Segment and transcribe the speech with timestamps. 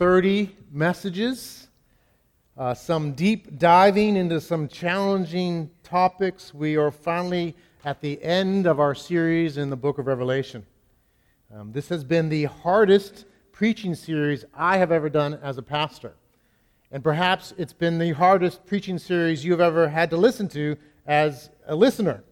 [0.00, 1.68] 30 messages,
[2.56, 6.54] uh, some deep diving into some challenging topics.
[6.54, 10.64] We are finally at the end of our series in the book of Revelation.
[11.54, 16.14] Um, this has been the hardest preaching series I have ever done as a pastor.
[16.90, 21.50] And perhaps it's been the hardest preaching series you've ever had to listen to as
[21.66, 22.24] a listener.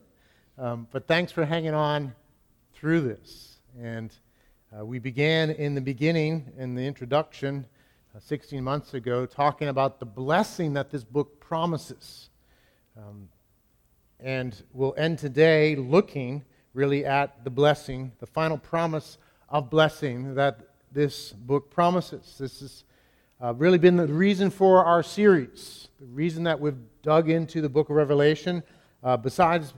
[0.56, 2.14] Um, but thanks for hanging on
[2.72, 3.58] through this.
[3.78, 4.10] And
[4.76, 7.66] uh, we began in the beginning, in the introduction,
[8.14, 12.28] uh, 16 months ago, talking about the blessing that this book promises.
[12.96, 13.30] Um,
[14.20, 19.16] and we'll end today looking really at the blessing, the final promise
[19.48, 20.60] of blessing that
[20.92, 22.36] this book promises.
[22.38, 22.84] This has
[23.42, 27.68] uh, really been the reason for our series, the reason that we've dug into the
[27.70, 28.62] book of Revelation,
[29.02, 29.72] uh, besides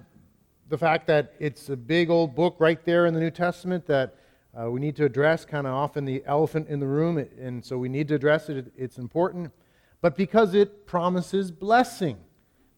[0.69, 4.17] the fact that it's a big old book right there in the New Testament that
[4.59, 7.79] uh, we need to address, kind of often the elephant in the room, and so
[7.79, 8.73] we need to address it.
[8.77, 9.53] It's important.
[10.01, 12.17] But because it promises blessing,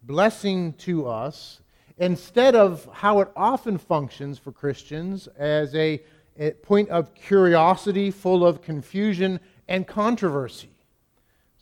[0.03, 1.61] blessing to us,
[1.97, 6.03] instead of how it often functions for Christians as a,
[6.39, 10.70] a point of curiosity full of confusion and controversy.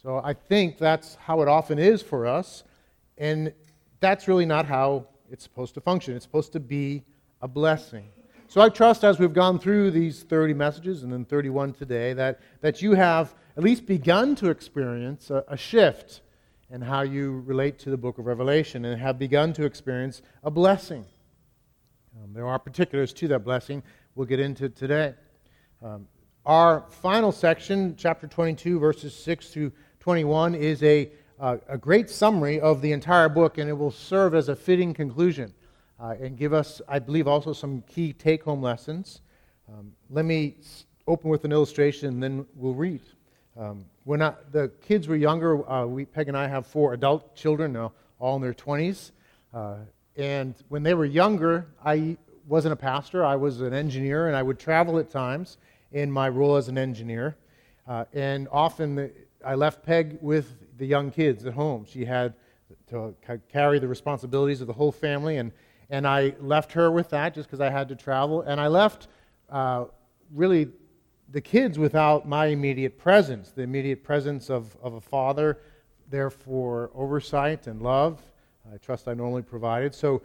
[0.02, 2.64] So I think that's how it often is for us,
[3.18, 3.52] and
[4.00, 6.16] that's really not how it's supposed to function.
[6.16, 7.04] It's supposed to be
[7.42, 8.08] a blessing.
[8.50, 12.40] So I trust as we've gone through these 30 messages and then 31 today that,
[12.62, 16.22] that you have at least begun to experience a, a shift
[16.68, 20.50] in how you relate to the book of Revelation and have begun to experience a
[20.50, 21.06] blessing.
[22.20, 23.84] Um, there are particulars to that blessing
[24.16, 25.14] we'll get into today.
[25.80, 26.08] Um,
[26.44, 32.60] our final section, chapter 22, verses 6 through 21, is a uh, a great summary
[32.60, 35.54] of the entire book, and it will serve as a fitting conclusion
[36.00, 39.20] uh, and give us, I believe, also some key take home lessons.
[39.68, 40.56] Um, let me
[41.06, 43.02] open with an illustration, and then we'll read.
[43.58, 47.36] Um, when I, the kids were younger, uh, we, Peg and I have four adult
[47.36, 49.10] children now, all in their 20s.
[49.52, 49.76] Uh,
[50.16, 52.16] and when they were younger, I
[52.46, 55.58] wasn't a pastor, I was an engineer, and I would travel at times
[55.92, 57.36] in my role as an engineer.
[57.86, 59.10] Uh, and often the,
[59.44, 61.84] I left Peg with the young kids at home.
[61.84, 62.34] She had
[62.88, 63.14] to
[63.52, 65.52] carry the responsibilities of the whole family, and,
[65.90, 68.42] and I left her with that just because I had to travel.
[68.42, 69.08] And I left
[69.50, 69.86] uh,
[70.32, 70.68] really
[71.32, 75.58] the kids without my immediate presence, the immediate presence of, of a father
[76.08, 78.20] there for oversight and love.
[78.72, 79.94] I trust I normally provided.
[79.94, 80.22] So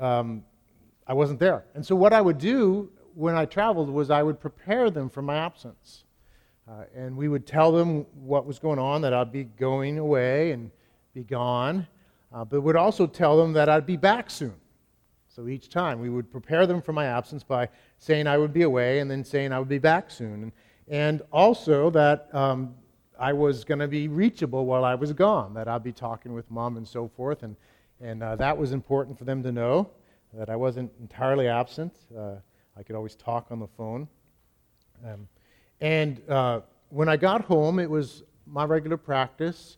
[0.00, 0.44] um,
[1.06, 1.64] I wasn't there.
[1.74, 5.22] And so what I would do when I traveled was I would prepare them for
[5.22, 6.04] my absence.
[6.68, 10.50] Uh, and we would tell them what was going on, that I'd be going away
[10.50, 10.72] and
[11.14, 11.86] be gone,
[12.32, 14.54] uh, but would also tell them that I'd be back soon.
[15.36, 18.62] So each time we would prepare them for my absence by saying I would be
[18.62, 20.50] away and then saying I would be back soon.
[20.88, 22.74] And, also that um,
[23.20, 26.50] I was going to be reachable while I was gone, that I'd be talking with
[26.50, 27.42] mom and so forth.
[27.42, 27.54] And,
[28.00, 29.90] and uh, that was important for them to know,
[30.32, 31.92] that I wasn't entirely absent.
[32.16, 32.36] Uh,
[32.74, 34.08] I could always talk on the phone.
[35.04, 35.28] Um,
[35.82, 39.76] and uh, when I got home, it was my regular practice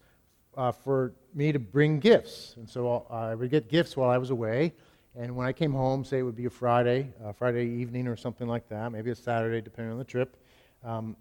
[0.57, 2.55] uh, for me to bring gifts.
[2.59, 4.73] And so I would get gifts while I was away.
[5.19, 8.15] And when I came home, say it would be a Friday, uh, Friday evening or
[8.15, 10.37] something like that, maybe a Saturday, depending on the trip,
[10.84, 11.17] um,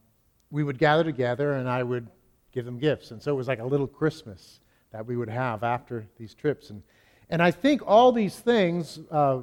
[0.52, 2.08] we would gather together and I would
[2.52, 3.10] give them gifts.
[3.10, 4.60] And so it was like a little Christmas
[4.92, 6.70] that we would have after these trips.
[6.70, 6.84] And,
[7.32, 9.42] and I think all these things, uh,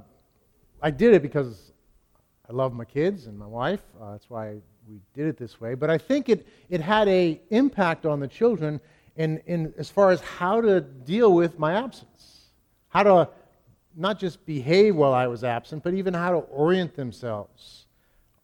[0.81, 1.73] I did it because
[2.49, 3.83] I love my kids and my wife.
[4.01, 5.75] Uh, that's why we did it this way.
[5.75, 8.81] But I think it, it had a impact on the children
[9.17, 12.51] in, in as far as how to deal with my absence,
[12.91, 13.29] how to
[13.97, 17.87] not just behave while I was absent, but even how to orient themselves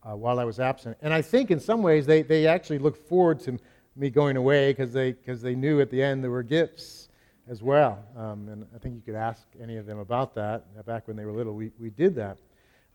[0.03, 0.97] uh, while I was absent.
[1.03, 3.59] And I think in some ways they, they actually looked forward to
[3.97, 7.09] me going away because they, cause they knew at the end there were gifts
[7.49, 8.05] as well.
[8.17, 10.87] Um, and I think you could ask any of them about that.
[10.87, 12.39] Back when they were little, we, we did that.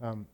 [0.02, 0.26] Um,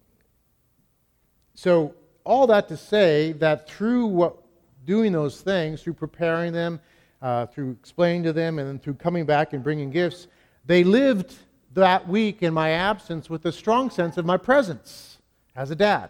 [1.55, 4.37] so all that to say that through what,
[4.85, 6.79] doing those things, through preparing them,
[7.21, 10.27] uh, through explaining to them, and then through coming back and bringing gifts,
[10.65, 11.35] they lived
[11.73, 15.17] that week in my absence with a strong sense of my presence
[15.55, 16.09] as a dad.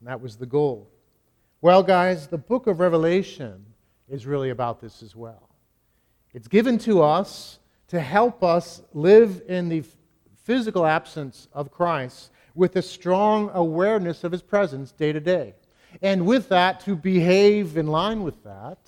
[0.00, 0.88] And that was the goal.
[1.60, 3.64] Well, guys, the book of Revelation
[4.08, 5.48] is really about this as well.
[6.32, 7.58] It's given to us
[7.88, 9.82] to help us live in the
[10.44, 15.54] physical absence of Christ with a strong awareness of his presence day to day.
[16.02, 18.78] And with that, to behave in line with that,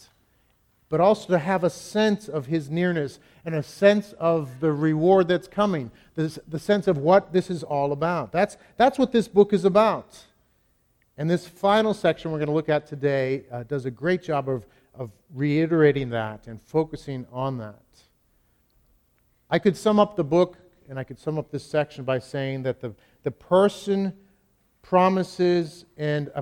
[0.91, 5.29] but also to have a sense of his nearness and a sense of the reward
[5.29, 8.33] that's coming, the, the sense of what this is all about.
[8.33, 10.25] That's, that's what this book is about.
[11.17, 14.49] And this final section we're going to look at today uh, does a great job
[14.49, 17.79] of, of reiterating that and focusing on that.
[19.49, 20.59] I could sum up the book
[20.89, 24.13] and I could sum up this section by saying that the, the person
[24.91, 26.33] promises and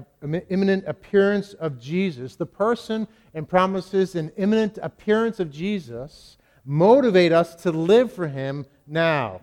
[0.49, 7.55] imminent appearance of Jesus, the person and promises and imminent appearance of Jesus motivate us
[7.57, 9.43] to live for him now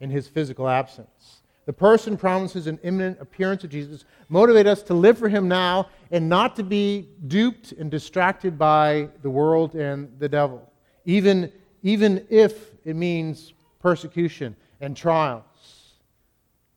[0.00, 1.40] in his physical absence.
[1.64, 5.88] The person promises an imminent appearance of Jesus motivate us to live for him now
[6.10, 10.70] and not to be duped and distracted by the world and the devil,
[11.06, 11.50] even,
[11.82, 15.51] even if it means persecution and trials.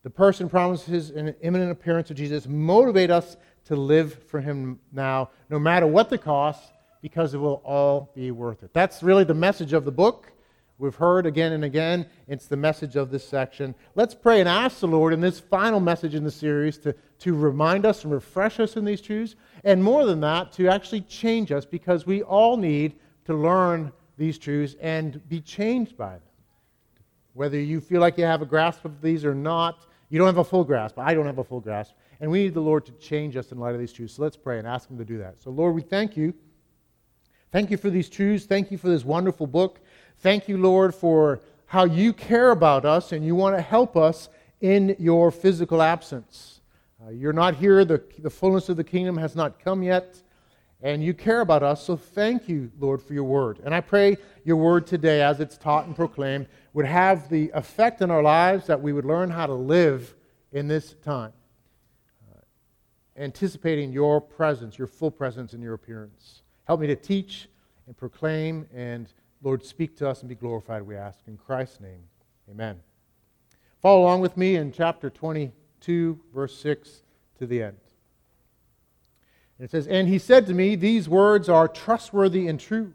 [0.06, 5.32] The person promises an imminent appearance of Jesus motivate us to live for him now,
[5.50, 6.62] no matter what the cost,
[7.02, 8.72] because it will all be worth it.
[8.72, 10.32] That's really the message of the book.
[10.78, 12.06] We've heard again and again.
[12.28, 13.74] It's the message of this section.
[13.96, 17.34] Let's pray and ask the Lord in this final message in the series to, to
[17.34, 21.52] remind us and refresh us in these truths, and more than that, to actually change
[21.52, 22.94] us because we all need
[23.26, 26.22] to learn these truths and be changed by them.
[27.34, 30.38] Whether you feel like you have a grasp of these or not, you don't have
[30.38, 31.00] a full grasp.
[31.00, 31.94] I don't have a full grasp.
[32.20, 34.16] And we need the Lord to change us in light of these truths.
[34.16, 35.40] So let's pray and ask Him to do that.
[35.40, 36.34] So, Lord, we thank you.
[37.52, 38.46] Thank you for these truths.
[38.46, 39.80] Thank you for this wonderful book.
[40.20, 44.30] Thank you, Lord, for how you care about us and you want to help us
[44.62, 46.62] in your physical absence.
[47.06, 50.22] Uh, you're not here, the, the fullness of the kingdom has not come yet,
[50.86, 51.84] and you care about us.
[51.84, 53.60] So thank you, Lord, for your word.
[53.66, 58.04] And I pray your word today, as it's taught and proclaimed, would have the effect
[58.04, 60.14] in our lives that we would learn how to live
[60.52, 61.34] in this time,
[62.32, 62.40] uh,
[63.18, 66.44] anticipating your presence, your full presence, and your appearance.
[66.66, 67.50] Help me to teach
[67.88, 69.12] and proclaim and
[69.42, 71.20] Lord, speak to us and be glorified, we ask.
[71.28, 72.04] In Christ's name,
[72.50, 72.80] amen.
[73.82, 77.02] Follow along with me in chapter 22, verse 6
[77.40, 77.85] to the end.
[79.58, 82.94] And it says, And he said to me, These words are trustworthy and true.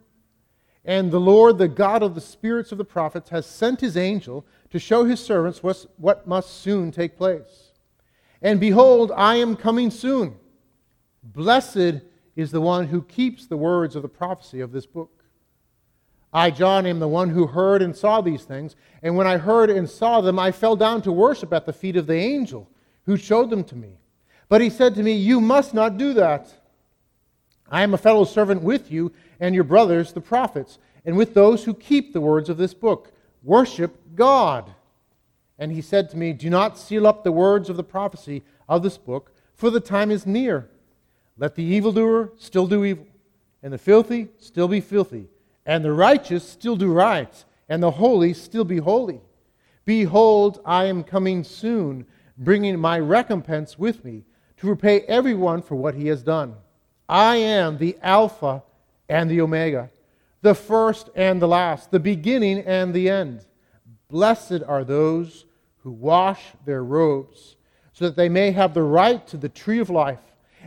[0.85, 4.47] And the Lord, the God of the spirits of the prophets, has sent his angel
[4.71, 7.73] to show his servants what must soon take place.
[8.41, 10.37] And behold, I am coming soon.
[11.23, 12.03] Blessed
[12.35, 15.25] is the one who keeps the words of the prophecy of this book.
[16.33, 18.77] I, John, am the one who heard and saw these things.
[19.03, 21.97] And when I heard and saw them, I fell down to worship at the feet
[21.97, 22.71] of the angel
[23.05, 24.00] who showed them to me.
[24.51, 26.53] But he said to me, You must not do that.
[27.71, 31.65] I am a fellow servant with you and your brothers, the prophets, and with those
[31.65, 33.13] who keep the words of this book.
[33.43, 34.75] Worship God.
[35.59, 38.83] And he said to me, Do not seal up the words of the prophecy of
[38.83, 40.69] this book, for the time is near.
[41.39, 43.07] Let the evildoer still do evil,
[43.63, 45.31] and the filthy still be filthy
[45.67, 49.21] and the righteous still do right, and the holy still be holy.
[49.85, 52.07] Behold, I am coming soon,
[52.37, 54.25] bringing my recompense with me
[54.61, 56.55] to repay everyone for what he has done.
[57.09, 58.63] I am the Alpha
[59.09, 59.91] and the Omega,
[60.43, 63.47] the first and the last, the beginning and the end.
[64.09, 65.47] Blessed are those
[65.79, 67.57] who wash their robes,
[67.93, 70.21] so that they may have the right to the tree of life,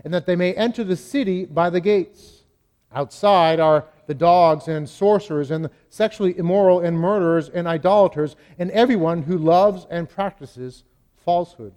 [0.03, 2.43] and that they may enter the city by the gates.
[2.91, 8.71] Outside are the dogs and sorcerers and the sexually immoral and murderers and idolaters and
[8.71, 10.83] everyone who loves and practices
[11.23, 11.73] falsehood.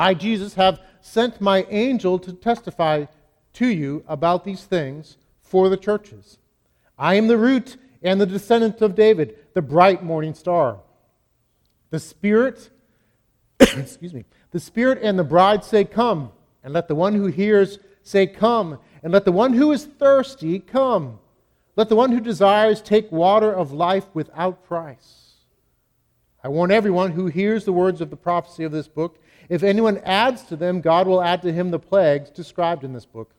[0.00, 3.04] I, Jesus, have sent my angel to testify
[3.52, 6.38] to you about these things for the churches.
[6.98, 10.78] I am the root and the descendant of David, the bright morning star.
[11.90, 12.70] The Spirit,
[13.60, 16.32] excuse me, the Spirit and the bride say, Come,
[16.64, 20.60] and let the one who hears say, Come, and let the one who is thirsty
[20.60, 21.18] come.
[21.76, 25.34] Let the one who desires take water of life without price.
[26.42, 29.18] I warn everyone who hears the words of the prophecy of this book
[29.50, 33.04] if anyone adds to them, God will add to him the plagues described in this
[33.04, 33.34] book.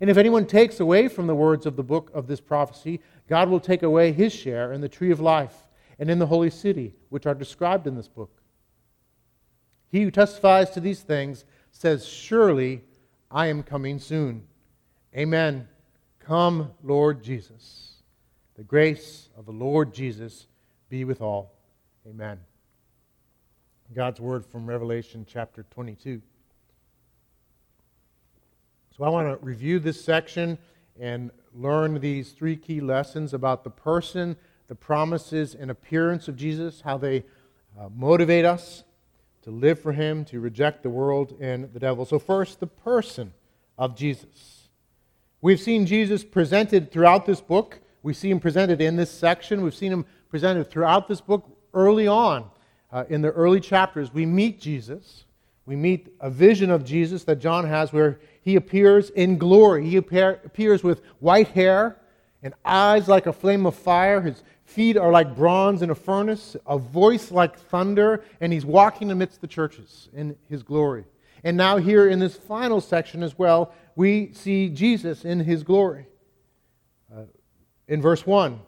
[0.00, 3.50] And if anyone takes away from the words of the book of this prophecy, God
[3.50, 5.54] will take away his share in the tree of life
[5.98, 8.40] and in the holy city, which are described in this book.
[9.90, 12.82] He who testifies to these things says, Surely
[13.30, 14.46] I am coming soon.
[15.14, 15.68] Amen.
[16.18, 17.96] Come, Lord Jesus.
[18.56, 20.46] The grace of the Lord Jesus
[20.88, 21.52] be with all.
[22.08, 22.47] Amen.
[23.94, 26.20] God's word from Revelation chapter 22.
[28.94, 30.58] So I want to review this section
[31.00, 36.82] and learn these three key lessons about the person, the promises, and appearance of Jesus,
[36.82, 37.24] how they
[37.80, 38.84] uh, motivate us
[39.42, 42.04] to live for Him, to reject the world and the devil.
[42.04, 43.32] So, first, the person
[43.78, 44.68] of Jesus.
[45.40, 47.80] We've seen Jesus presented throughout this book.
[48.02, 49.62] We see him presented in this section.
[49.62, 52.50] We've seen him presented throughout this book early on.
[52.90, 55.24] Uh, in the early chapters, we meet Jesus.
[55.66, 59.86] we meet a vision of Jesus that John has where he appears in glory.
[59.86, 61.98] He appear, appears with white hair
[62.42, 64.22] and eyes like a flame of fire.
[64.22, 69.10] His feet are like bronze in a furnace, a voice like thunder, and he's walking
[69.10, 71.04] amidst the churches in his glory.
[71.44, 76.06] And now, here in this final section as well, we see Jesus in his glory.
[77.14, 77.24] Uh,
[77.86, 78.60] in verse 1,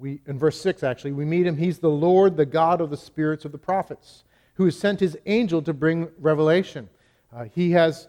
[0.00, 1.56] we, in verse 6, actually, we meet him.
[1.56, 5.16] He's the Lord, the God of the spirits of the prophets, who has sent his
[5.26, 6.88] angel to bring revelation.
[7.34, 8.08] Uh, he has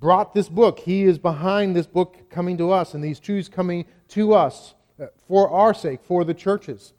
[0.00, 0.80] brought this book.
[0.80, 5.06] He is behind this book coming to us and these truths coming to us uh,
[5.26, 6.92] for our sake, for the churches.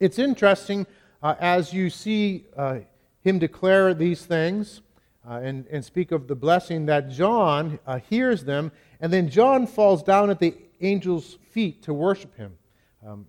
[0.00, 0.86] It's interesting
[1.22, 2.80] uh, as you see uh,
[3.22, 4.82] him declare these things
[5.28, 9.66] uh, and, and speak of the blessing that John uh, hears them, and then John
[9.66, 12.56] falls down at the angel's feet to worship him.
[13.06, 13.26] Um,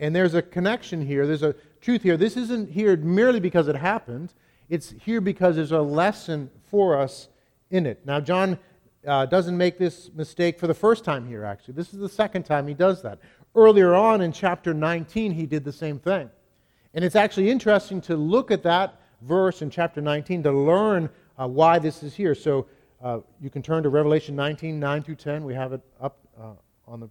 [0.00, 2.16] and there's a connection here, there's a truth here.
[2.16, 4.34] This isn't here merely because it happened,
[4.68, 7.28] it's here because there's a lesson for us
[7.70, 8.04] in it.
[8.04, 8.58] Now, John
[9.06, 11.74] uh, doesn't make this mistake for the first time here, actually.
[11.74, 13.20] This is the second time he does that.
[13.54, 16.30] Earlier on in chapter 19, he did the same thing.
[16.94, 21.08] And it's actually interesting to look at that verse in chapter 19 to learn
[21.38, 22.34] uh, why this is here.
[22.34, 22.66] So
[23.02, 25.44] uh, you can turn to Revelation 19, 9 through 10.
[25.44, 26.52] We have it up uh,
[26.86, 27.08] on, the,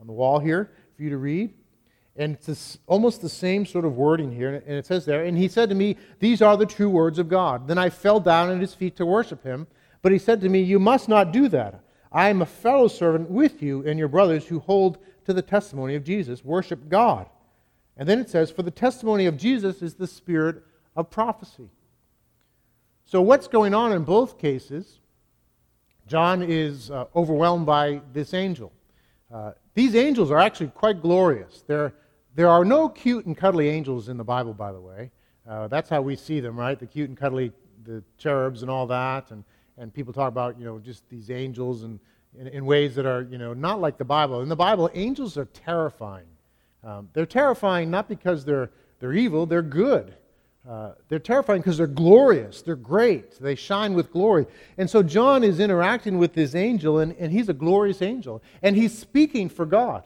[0.00, 1.54] on the wall here for you to read.
[2.16, 4.52] And it's this, almost the same sort of wording here.
[4.66, 7.28] And it says there, And he said to me, These are the true words of
[7.28, 7.68] God.
[7.68, 9.68] Then I fell down at his feet to worship him.
[10.02, 11.84] But he said to me, You must not do that.
[12.10, 15.94] I am a fellow servant with you and your brothers who hold to the testimony
[15.94, 16.44] of Jesus.
[16.44, 17.26] Worship God.
[17.96, 20.64] And then it says, For the testimony of Jesus is the spirit
[20.96, 21.70] of prophecy.
[23.04, 24.98] So, what's going on in both cases?
[26.08, 28.72] John is uh, overwhelmed by this angel.
[29.32, 31.62] Uh, these angels are actually quite glorious.
[31.66, 31.92] There,
[32.34, 35.10] there are no cute and cuddly angels in the Bible, by the way.
[35.48, 36.78] Uh, that's how we see them, right?
[36.78, 37.52] The cute and cuddly,
[37.84, 39.30] the cherubs and all that.
[39.30, 39.44] And,
[39.76, 41.98] and people talk about, you know, just these angels and
[42.38, 44.40] in, in ways that are, you know, not like the Bible.
[44.42, 46.26] In the Bible, angels are terrifying.
[46.84, 48.70] Um, they're terrifying not because they're,
[49.00, 50.14] they're evil, they're good.
[50.68, 52.60] Uh, they're terrifying because they're glorious.
[52.60, 53.38] They're great.
[53.40, 54.46] They shine with glory.
[54.76, 58.42] And so John is interacting with this angel, and, and he's a glorious angel.
[58.62, 60.02] And he's speaking for God.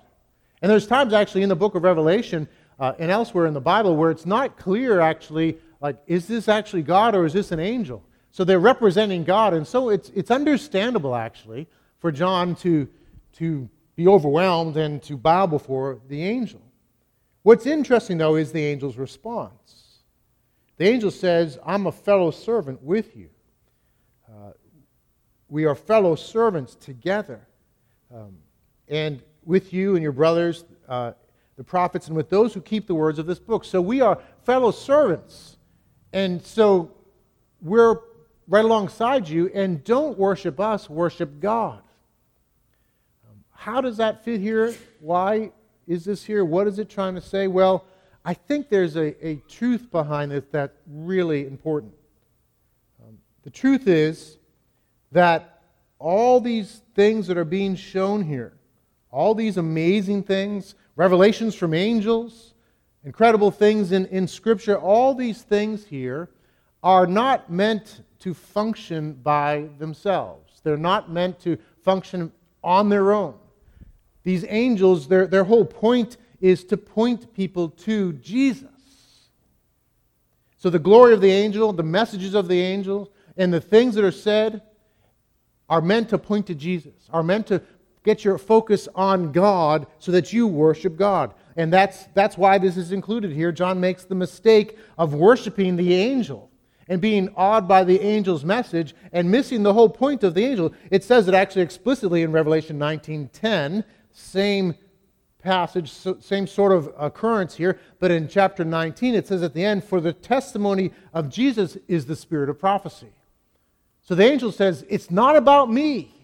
[0.60, 2.46] And there's times actually in the book of Revelation
[2.78, 6.82] uh, and elsewhere in the Bible where it's not clear actually, like, is this actually
[6.82, 8.04] God or is this an angel?
[8.30, 9.54] So they're representing God.
[9.54, 11.66] And so it's, it's understandable actually
[11.98, 12.88] for John to,
[13.38, 16.62] to be overwhelmed and to bow before the angel.
[17.42, 19.81] What's interesting, though, is the angel's response.
[20.82, 23.28] The angel says, I'm a fellow servant with you.
[24.28, 24.50] Uh,
[25.48, 27.46] we are fellow servants together.
[28.12, 28.38] Um,
[28.88, 31.12] and with you and your brothers, uh,
[31.56, 33.64] the prophets, and with those who keep the words of this book.
[33.64, 35.56] So we are fellow servants.
[36.12, 36.90] And so
[37.60, 37.98] we're
[38.48, 41.84] right alongside you, and don't worship us, worship God.
[43.30, 44.74] Um, how does that fit here?
[44.98, 45.52] Why
[45.86, 46.44] is this here?
[46.44, 47.46] What is it trying to say?
[47.46, 47.84] Well,
[48.24, 51.92] I think there's a, a truth behind this that's really important.
[53.02, 54.38] Um, the truth is
[55.10, 55.62] that
[55.98, 58.54] all these things that are being shown here,
[59.10, 62.54] all these amazing things, revelations from angels,
[63.04, 66.30] incredible things in, in Scripture, all these things here
[66.82, 70.60] are not meant to function by themselves.
[70.62, 73.34] They're not meant to function on their own.
[74.22, 78.68] These angels, their, their whole point is to point people to Jesus.
[80.58, 84.04] So the glory of the angel, the messages of the angel, and the things that
[84.04, 84.62] are said
[85.68, 87.62] are meant to point to Jesus, are meant to
[88.04, 91.32] get your focus on God so that you worship God.
[91.56, 93.52] And that's, that's why this is included here.
[93.52, 96.50] John makes the mistake of worshiping the angel
[96.88, 100.74] and being awed by the angel's message and missing the whole point of the angel.
[100.90, 104.74] It says it actually explicitly in Revelation 19:10, same
[105.42, 109.84] passage, same sort of occurrence here, but in chapter 19 it says at the end,
[109.84, 113.12] For the testimony of Jesus is the spirit of prophecy.
[114.02, 116.14] So the angel says, It's not about me.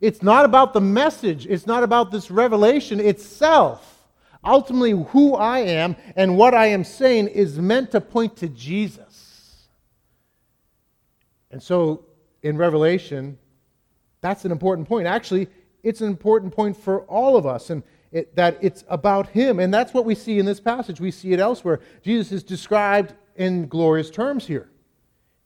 [0.00, 1.46] It's not about the message.
[1.46, 4.06] It's not about this revelation itself.
[4.44, 9.68] Ultimately, who I am and what I am saying is meant to point to Jesus.
[11.50, 12.04] And so
[12.42, 13.38] in Revelation,
[14.20, 15.06] that's an important point.
[15.06, 15.48] Actually,
[15.82, 17.70] it's an important point for all of us.
[17.70, 17.82] And
[18.12, 19.58] it, that it's about him.
[19.58, 21.00] And that's what we see in this passage.
[21.00, 21.80] We see it elsewhere.
[22.02, 24.68] Jesus is described in glorious terms here.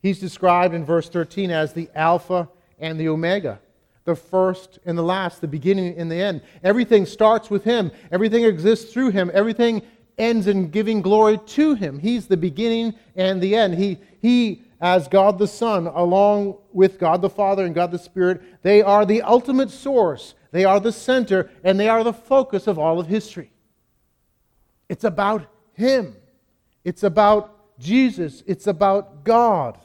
[0.03, 3.61] He's described in verse 13 as the Alpha and the Omega,
[4.05, 6.43] the first and the last, the beginning and the end.
[6.65, 9.83] Everything starts with him, everything exists through him, everything
[10.19, 11.99] ends in giving glory to him.
[11.99, 13.75] He's the beginning and the end.
[13.75, 18.43] He, he as God the Son, along with God the Father and God the Spirit,
[18.63, 22.79] they are the ultimate source, they are the center, and they are the focus of
[22.79, 23.51] all of history.
[24.89, 26.17] It's about Him,
[26.85, 29.79] it's about Jesus, it's about God.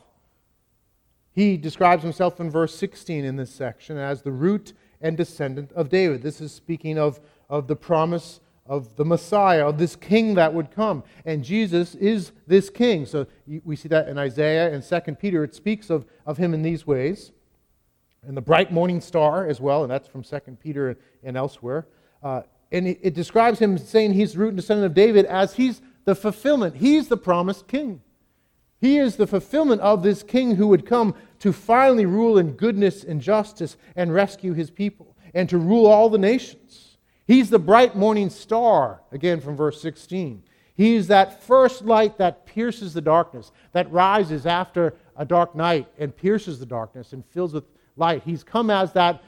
[1.37, 5.87] He describes himself in verse 16 in this section as the root and descendant of
[5.87, 6.23] David.
[6.23, 10.71] This is speaking of, of the promise of the Messiah, of this king that would
[10.71, 11.03] come.
[11.25, 13.05] And Jesus is this king.
[13.05, 13.27] So
[13.63, 15.43] we see that in Isaiah and 2 Peter.
[15.43, 17.31] It speaks of, of him in these ways.
[18.25, 21.87] And the bright morning star as well, and that's from 2 Peter and elsewhere.
[22.21, 25.53] Uh, and it, it describes him saying he's the root and descendant of David as
[25.53, 26.77] he's the fulfillment.
[26.77, 28.01] He's the promised king.
[28.79, 33.03] He is the fulfillment of this king who would come to finally rule in goodness
[33.03, 36.97] and justice and rescue his people and to rule all the nations.
[37.25, 40.43] He's the bright morning star, again from verse 16.
[40.75, 46.15] He's that first light that pierces the darkness, that rises after a dark night and
[46.15, 47.65] pierces the darkness and fills with
[47.97, 48.23] light.
[48.23, 49.23] He's come as that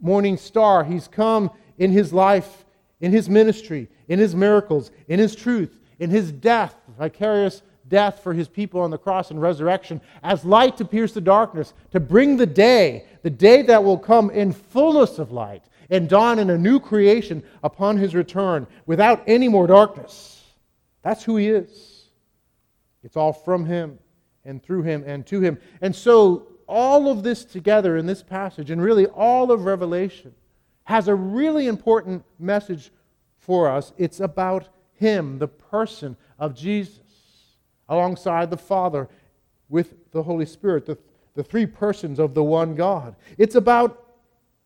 [0.00, 0.84] morning star.
[0.84, 2.64] He's come in his life,
[3.00, 8.32] in his ministry, in his miracles, in his truth, in his death, vicarious death for
[8.32, 12.36] his people on the cross and resurrection, as light to pierce the darkness, to bring
[12.36, 16.58] the day, the day that will come in fullness of light, and dawn in a
[16.58, 20.42] new creation upon his return without any more darkness.
[21.02, 22.08] That's who he is.
[23.02, 23.98] It's all from him
[24.44, 25.58] and through him and to him.
[25.82, 30.34] And so, all of this together in this passage, and really all of Revelation,
[30.84, 32.90] has a really important message
[33.38, 33.92] for us.
[33.96, 37.00] It's about him, the person of Jesus,
[37.88, 39.08] alongside the Father
[39.68, 40.98] with the Holy Spirit, the,
[41.34, 43.16] the three persons of the one God.
[43.38, 44.04] It's about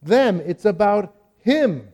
[0.03, 1.89] them, it's about Him.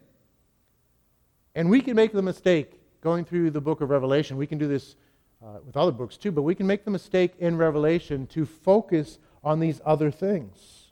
[1.55, 4.37] And we can make the mistake going through the book of Revelation.
[4.37, 4.97] We can do this
[5.43, 9.19] uh, with other books too, but we can make the mistake in Revelation to focus
[9.45, 10.89] on these other things.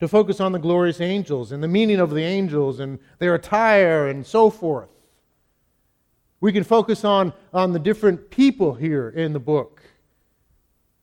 [0.00, 4.08] To focus on the glorious angels and the meaning of the angels and their attire
[4.08, 4.88] and so forth.
[6.40, 9.82] We can focus on, on the different people here in the book.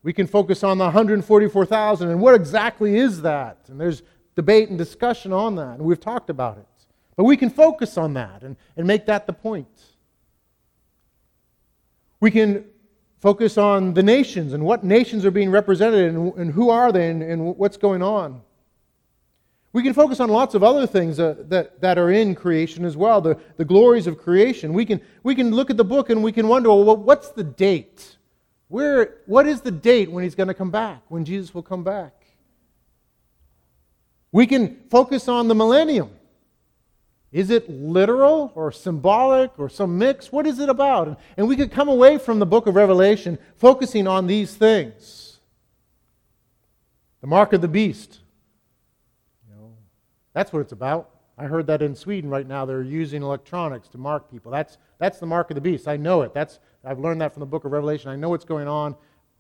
[0.02, 3.60] We can focus on the 144,000 and what exactly is that?
[3.68, 4.02] And there's
[4.36, 6.66] debate and discussion on that, and we've talked about it.
[7.16, 9.68] But we can focus on that and, and make that the point.
[12.20, 12.66] We can
[13.20, 17.10] focus on the nations and what nations are being represented and, and who are they
[17.10, 18.42] and, and, what's going on.
[19.74, 23.22] We can focus on lots of other things that, that are in creation as well,
[23.22, 24.74] the, the glories of creation.
[24.74, 27.44] We can, we can look at the book and we can wonder, well, what's the
[27.44, 28.18] date?
[28.70, 31.84] Where, what is the date when he's going to come back, when Jesus will come
[31.84, 32.14] back?
[34.32, 36.12] We can focus on the millennium.
[37.32, 40.32] Is it literal or symbolic or some mix?
[40.32, 41.20] What is it about?
[41.36, 45.40] And we could come away from the book of Revelation focusing on these things.
[47.22, 48.20] The mark of the beast.
[49.50, 49.74] You know,
[50.34, 51.10] that's what it's about.
[51.38, 54.52] I heard that in Sweden right now they're using electronics to mark people.
[54.52, 55.88] That's, that's the mark of the beast.
[55.88, 56.34] I know it.
[56.34, 58.10] That's, I've learned that from the book of Revelation.
[58.10, 58.96] I know what's going on.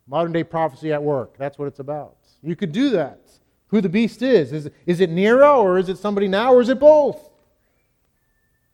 [0.07, 1.37] Modern day prophecy at work.
[1.37, 2.17] That's what it's about.
[2.43, 3.21] You could do that
[3.67, 4.53] who the beast is.
[4.53, 7.29] Is, is it Nero or is it somebody now or is it both?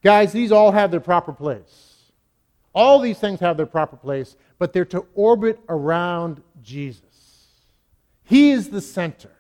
[0.04, 2.12] Guys, these all have their proper place.
[2.74, 7.04] All these things have their proper place, but they're to orbit around Jesus.
[8.24, 9.32] He is the center.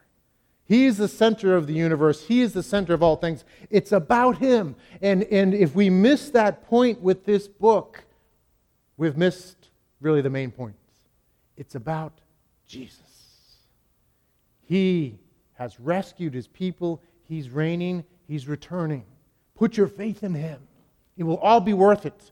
[0.65, 2.25] He is the center of the universe.
[2.25, 3.43] He is the center of all things.
[3.69, 4.75] It's about Him.
[5.01, 8.05] And, and if we miss that point with this book,
[8.95, 10.75] we've missed really the main point.
[11.57, 12.13] It's about
[12.67, 12.99] Jesus.
[14.61, 15.19] He
[15.53, 17.01] has rescued his people.
[17.27, 19.05] He's reigning, he's returning.
[19.55, 20.59] Put your faith in him.
[21.17, 22.31] It will all be worth it.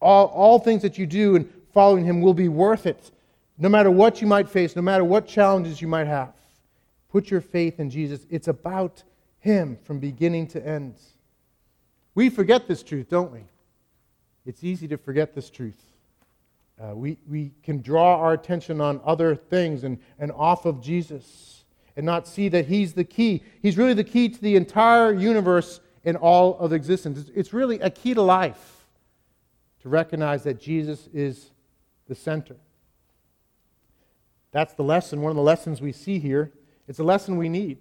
[0.00, 3.10] All, all things that you do in following him will be worth it,
[3.58, 6.32] no matter what you might face, no matter what challenges you might have.
[7.10, 8.26] Put your faith in Jesus.
[8.30, 9.02] It's about
[9.38, 10.94] him from beginning to end.
[12.14, 13.44] We forget this truth, don't we?
[14.44, 15.80] It's easy to forget this truth.
[16.82, 21.64] Uh, we, we can draw our attention on other things and, and off of Jesus
[21.96, 23.42] and not see that He's the key.
[23.60, 27.30] He's really the key to the entire universe and all of existence.
[27.34, 28.86] It's really a key to life
[29.82, 31.50] to recognize that Jesus is
[32.08, 32.56] the center.
[34.52, 36.52] That's the lesson, one of the lessons we see here.
[36.86, 37.78] It's a lesson we need.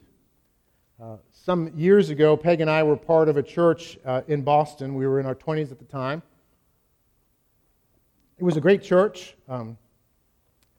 [1.02, 4.96] Uh, some years ago, Peg and I were part of a church uh, in Boston.
[4.96, 6.22] We were in our 20s at the time.
[8.38, 9.78] It was a great church, um,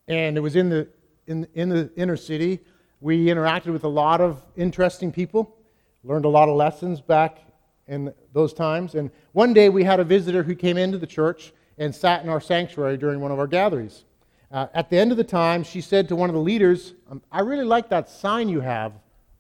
[0.09, 0.89] and it was in the,
[1.27, 2.61] in, in the inner city.
[3.01, 5.57] We interacted with a lot of interesting people,
[6.05, 7.38] learned a lot of lessons back
[7.87, 8.95] in those times.
[8.95, 12.29] And one day we had a visitor who came into the church and sat in
[12.29, 14.05] our sanctuary during one of our gatherings.
[14.51, 17.23] Uh, at the end of the time, she said to one of the leaders, um,
[17.31, 18.93] I really like that sign you have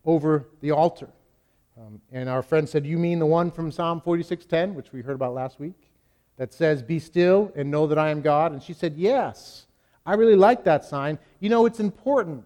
[0.04, 1.08] over the altar.
[1.78, 5.14] Um, and our friend said, You mean the one from Psalm 46:10, which we heard
[5.14, 5.90] about last week,
[6.36, 8.52] that says, Be still and know that I am God?
[8.52, 9.66] And she said, Yes,
[10.04, 11.18] I really like that sign.
[11.40, 12.44] You know, it's important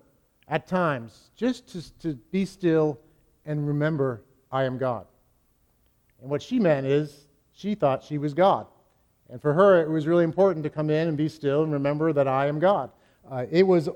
[0.48, 2.98] at times just to, to be still
[3.46, 5.06] and remember I am God.
[6.20, 8.66] And what she meant is she thought she was God.
[9.28, 12.12] And for her, it was really important to come in and be still and remember
[12.12, 12.90] that I am God.
[13.28, 13.88] Uh, it was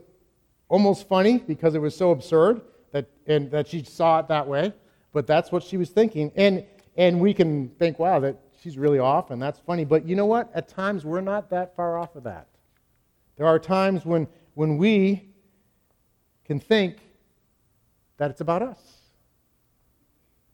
[0.68, 4.72] almost funny because it was so absurd that, and that she saw it that way,
[5.12, 6.32] but that's what she was thinking.
[6.36, 6.64] And,
[6.96, 9.84] and we can think, wow, that she's really off, and that's funny.
[9.84, 10.50] But you know what?
[10.54, 12.48] At times, we're not that far off of that.
[13.36, 15.28] There are times when, when we
[16.44, 16.98] can think
[18.16, 18.99] that it's about us.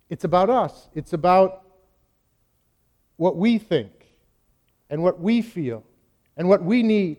[0.09, 0.89] It's about us.
[0.95, 1.63] It's about
[3.17, 3.91] what we think
[4.91, 5.85] and what we feel
[6.37, 7.19] and what we need,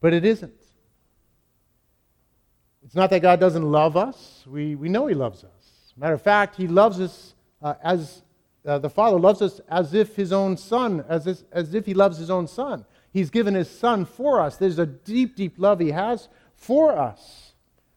[0.00, 0.52] but it isn't.
[2.84, 4.44] It's not that God doesn't love us.
[4.46, 5.92] We, we know He loves us.
[5.96, 8.22] Matter of fact, He loves us uh, as
[8.64, 11.94] uh, the Father loves us as if His own Son, as, if, as if He
[11.94, 12.84] loves His own Son.
[13.12, 14.56] He's given His Son for us.
[14.56, 17.52] There's a deep, deep love He has for us.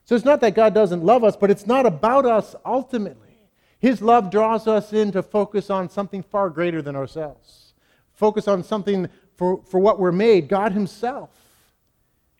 [0.05, 3.30] So it's not that God doesn't love us, but it's not about us ultimately.
[3.81, 7.71] His love draws us in to focus on something far greater than ourselves
[8.21, 11.31] focus on something for, for what we're made God Himself.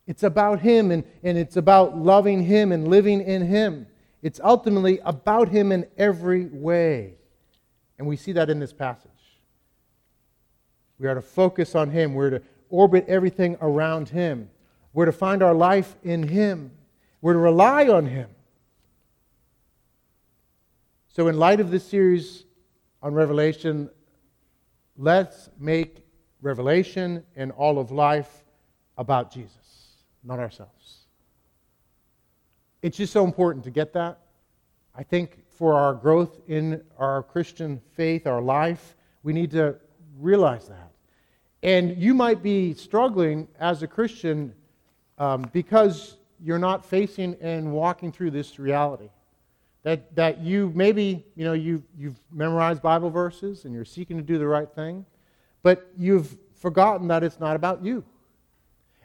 [0.06, 3.88] It's about Him and, and it's about loving Him and living in Him.
[4.22, 7.16] It's ultimately about Him in every way.
[7.98, 9.10] And we see that in this passage.
[11.00, 14.52] We are to focus on Him, we're to orbit everything around Him,
[14.94, 16.70] we're to find our life in Him,
[17.22, 18.30] we're to rely on Him.
[21.14, 22.46] So, in light of this series
[23.02, 23.90] on Revelation,
[24.98, 26.06] Let's make
[26.42, 28.44] Revelation and all of life
[28.98, 31.06] about Jesus, not ourselves.
[32.82, 34.20] It's just so important to get that.
[34.96, 39.78] I think for our growth in our Christian faith, our life, we need to
[40.20, 40.92] realize that.
[41.64, 44.54] And you might be struggling as a Christian
[45.18, 49.10] um, because you're not facing and walking through this reality.
[49.84, 54.24] That, that you maybe, you know, you, you've memorized Bible verses and you're seeking to
[54.24, 55.06] do the right thing,
[55.64, 58.04] but you've forgotten that it's not about you.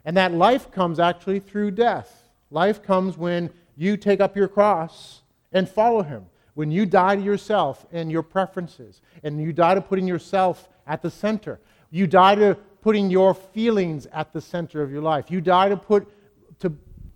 [0.05, 2.29] And that life comes actually through death.
[2.51, 6.27] Life comes when you take up your cross and follow Him.
[6.55, 11.03] When you die to yourself and your preferences, and you die to putting yourself at
[11.03, 11.61] the center.
[11.91, 15.31] You die to putting your feelings at the center of your life.
[15.31, 16.09] You die to put,
[16.61, 16.71] to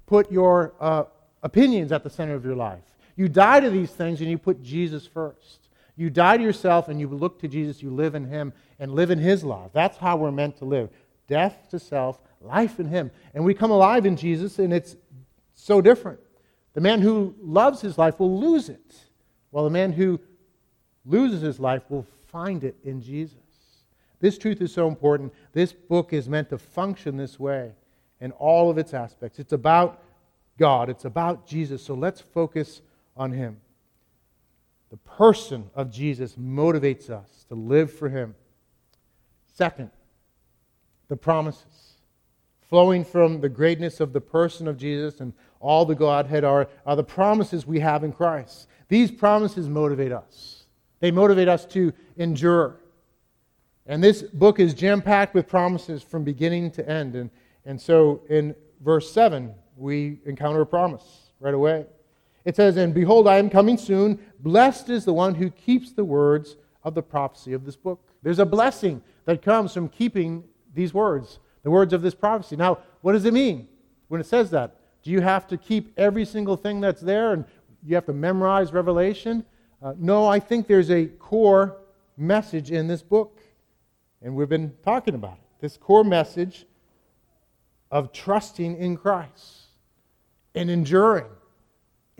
[0.06, 1.04] put your uh,
[1.42, 2.84] opinions at the center of your life.
[3.20, 5.68] You die to these things and you put Jesus first.
[5.94, 9.10] You die to yourself and you look to Jesus, you live in Him and live
[9.10, 9.72] in His love.
[9.74, 10.88] That's how we're meant to live
[11.28, 13.10] death to self, life in Him.
[13.34, 14.96] And we come alive in Jesus, and it's
[15.54, 16.18] so different.
[16.72, 18.96] The man who loves his life will lose it,
[19.50, 20.18] while the man who
[21.04, 23.36] loses his life will find it in Jesus.
[24.18, 25.30] This truth is so important.
[25.52, 27.72] This book is meant to function this way
[28.18, 29.38] in all of its aspects.
[29.38, 30.02] It's about
[30.56, 31.82] God, it's about Jesus.
[31.82, 32.80] So let's focus
[33.20, 33.58] on Him.
[34.88, 38.34] The person of Jesus motivates us to live for Him.
[39.54, 39.90] Second,
[41.08, 41.96] the promises.
[42.70, 46.96] Flowing from the greatness of the person of Jesus and all the Godhead are, are
[46.96, 48.68] the promises we have in Christ.
[48.88, 50.64] These promises motivate us,
[51.00, 52.80] they motivate us to endure.
[53.86, 57.16] And this book is jam packed with promises from beginning to end.
[57.16, 57.28] And,
[57.64, 61.86] and so in verse 7, we encounter a promise right away.
[62.44, 64.18] It says, And behold, I am coming soon.
[64.40, 68.00] Blessed is the one who keeps the words of the prophecy of this book.
[68.22, 72.56] There's a blessing that comes from keeping these words, the words of this prophecy.
[72.56, 73.68] Now, what does it mean
[74.08, 74.76] when it says that?
[75.02, 77.44] Do you have to keep every single thing that's there and
[77.84, 79.44] you have to memorize Revelation?
[79.82, 81.78] Uh, no, I think there's a core
[82.16, 83.38] message in this book,
[84.20, 85.60] and we've been talking about it.
[85.60, 86.66] This core message
[87.90, 89.68] of trusting in Christ
[90.54, 91.26] and enduring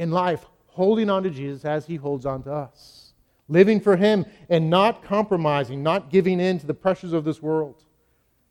[0.01, 3.13] in life, holding on to Jesus as he holds on to us.
[3.49, 7.85] Living for him and not compromising, not giving in to the pressures of this world.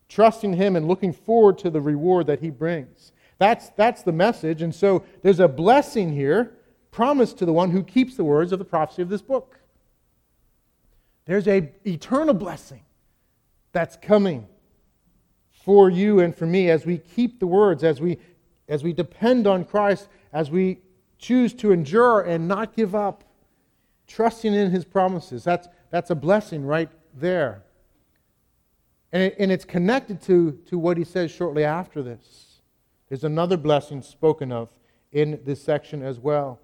[0.07, 3.13] Trusting him and looking forward to the reward that he brings.
[3.39, 4.61] That's, that's the message.
[4.61, 6.53] And so there's a blessing here
[6.91, 9.59] promised to the one who keeps the words of the prophecy of this book.
[11.25, 12.81] There's a eternal blessing
[13.71, 14.47] that's coming
[15.63, 18.19] for you and for me as we keep the words, as we,
[18.67, 20.79] as we depend on Christ, as we
[21.19, 23.23] choose to endure and not give up,
[24.07, 25.43] trusting in his promises.
[25.43, 27.63] That's, that's a blessing right there.
[29.11, 32.61] And, it, and it's connected to, to what he says shortly after this.
[33.09, 34.69] There's another blessing spoken of
[35.11, 36.59] in this section as well.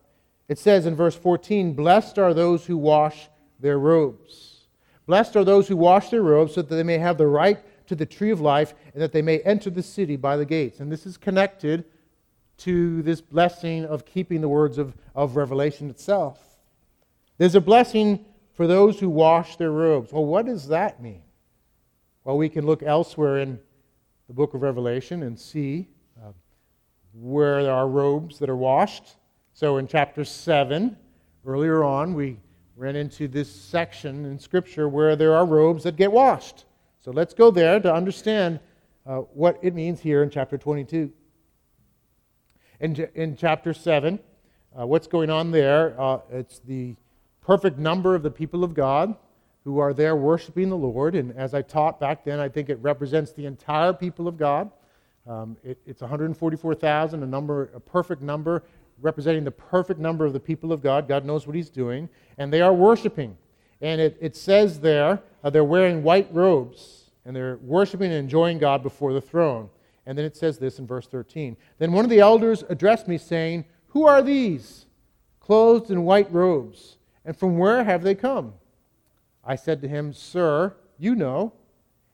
[0.48, 4.68] It says in verse 14, Blessed are those who wash their robes.
[5.08, 7.96] Blessed are those who wash their robes so that they may have the right to
[7.96, 10.80] the tree of life and that they may enter the city by the gates.
[10.80, 11.86] And this is connected
[12.58, 16.40] to this blessing of keeping the words of, of Revelation itself.
[17.38, 20.14] There's a blessing for those who wash their robes.
[20.14, 21.22] Well, what does that mean?
[22.24, 23.60] Well, we can look elsewhere in
[24.28, 25.88] the book of Revelation and see
[26.24, 26.32] uh,
[27.14, 29.16] where there are robes that are washed.
[29.54, 30.98] So in chapter 7,
[31.46, 32.38] earlier on, we
[32.76, 36.66] ran into this section in Scripture where there are robes that get washed.
[37.02, 38.60] So let's go there to understand
[39.06, 41.12] uh, what it means here in chapter 22.
[42.80, 44.20] In, in chapter 7,
[44.78, 46.00] uh, what's going on there?
[46.00, 46.96] Uh, it's the
[47.42, 49.16] perfect number of the people of God
[49.64, 51.16] who are there worshiping the Lord.
[51.16, 54.70] And as I taught back then, I think it represents the entire people of God.
[55.28, 58.64] Um, it, it's 144,000, a number, a perfect number,
[59.02, 61.08] representing the perfect number of the people of God.
[61.08, 63.38] God knows what He's doing, and they are worshiping.
[63.82, 68.60] And it, it says there uh, they're wearing white robes, and they're worshiping and enjoying
[68.60, 69.70] God before the throne.
[70.06, 71.58] And then it says this in verse 13.
[71.78, 74.86] Then one of the elders addressed me, saying, Who are these,
[75.40, 76.98] clothed in white robes?
[77.24, 78.54] And from where have they come?
[79.44, 81.54] I said to him, Sir, you know.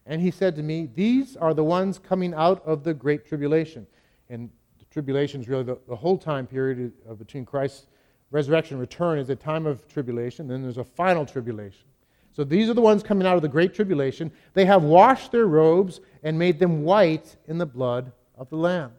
[0.05, 3.85] And he said to me, These are the ones coming out of the great tribulation.
[4.29, 4.49] And
[4.79, 7.87] the tribulation is really the, the whole time period of, between Christ's
[8.31, 10.47] resurrection and return is a time of tribulation.
[10.47, 11.85] Then there's a final tribulation.
[12.33, 14.31] So these are the ones coming out of the great tribulation.
[14.53, 18.91] They have washed their robes and made them white in the blood of the Lamb.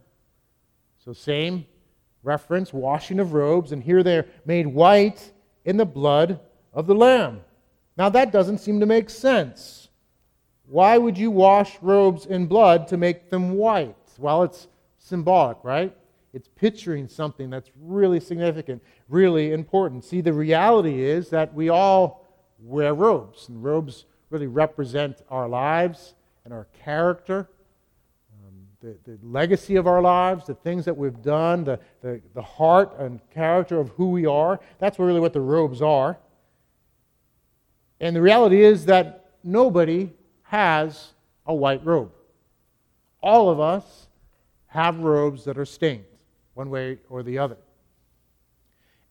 [1.04, 1.66] So, same
[2.22, 5.32] reference, washing of robes, and here they're made white
[5.64, 6.40] in the blood
[6.72, 7.40] of the Lamb.
[7.96, 9.88] Now, that doesn't seem to make sense.
[10.66, 13.96] Why would you wash robes in blood to make them white?
[14.18, 15.94] Well, it's symbolic, right?
[16.32, 20.04] It's picturing something that's really significant, really important.
[20.04, 22.26] See, the reality is that we all
[22.60, 27.48] wear robes, and robes really represent our lives and our character,
[28.44, 32.42] um, the, the legacy of our lives, the things that we've done, the, the, the
[32.42, 34.60] heart and character of who we are.
[34.78, 36.18] That's really what the robes are.
[38.00, 41.12] And the reality is that nobody has
[41.46, 42.12] a white robe.
[43.22, 44.08] All of us
[44.66, 46.04] have robes that are stained,
[46.54, 47.56] one way or the other.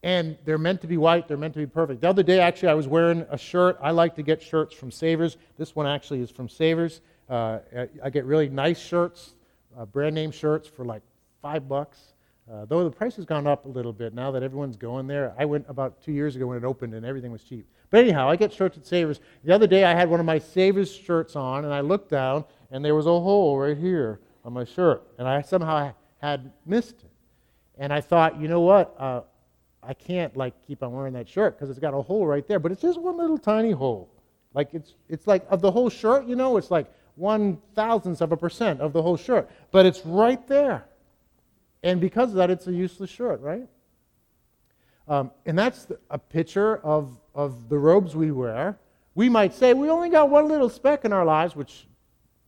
[0.04, 2.02] And they're meant to be white, they're meant to be perfect.
[2.02, 3.78] The other day, actually, I was wearing a shirt.
[3.82, 5.38] I like to get shirts from Savers.
[5.58, 7.02] This one actually is from Savers.
[7.30, 7.60] Uh,
[8.04, 9.36] I get really nice shirts,
[9.78, 11.02] uh, brand name shirts for like
[11.42, 12.14] five bucks.
[12.52, 15.34] Uh, though the price has gone up a little bit now that everyone's going there.
[15.38, 17.66] I went about two years ago when it opened and everything was cheap.
[17.90, 19.22] But anyhow, I get shirts at Savers.
[19.44, 22.44] The other day I had one of my Savers shirts on and I looked down
[22.72, 25.04] and there was a hole right here on my shirt.
[25.18, 27.12] And I somehow had missed it.
[27.78, 28.96] And I thought, you know what?
[29.00, 29.22] Uh,
[29.84, 32.60] I can't like keep on wearing that shirt because it's got a hole right there.
[32.60, 34.10] But it's just one little tiny hole.
[34.54, 38.32] Like it's, it's like of the whole shirt, you know, it's like one thousandth of
[38.32, 39.50] a percent of the whole shirt.
[39.72, 40.86] But it's right there.
[41.84, 43.68] And because of that, it's a useless shirt, right?
[45.08, 48.78] Um, and that's a picture of, of the robes we wear.
[49.16, 51.88] We might say we only got one little speck in our lives, which,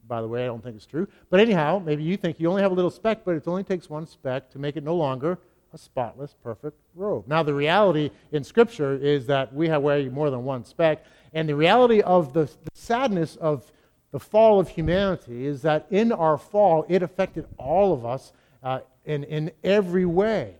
[0.07, 1.07] by the way, I don't think is true.
[1.29, 3.89] But anyhow, maybe you think you only have a little speck, but it only takes
[3.89, 5.39] one speck to make it no longer
[5.73, 7.27] a spotless, perfect robe.
[7.27, 11.03] Now, the reality in Scripture is that we have way more than one speck.
[11.33, 13.71] And the reality of the, the sadness of
[14.13, 18.79] the fall of humanity is that in our fall, it affected all of us uh,
[19.05, 20.53] in, in every way.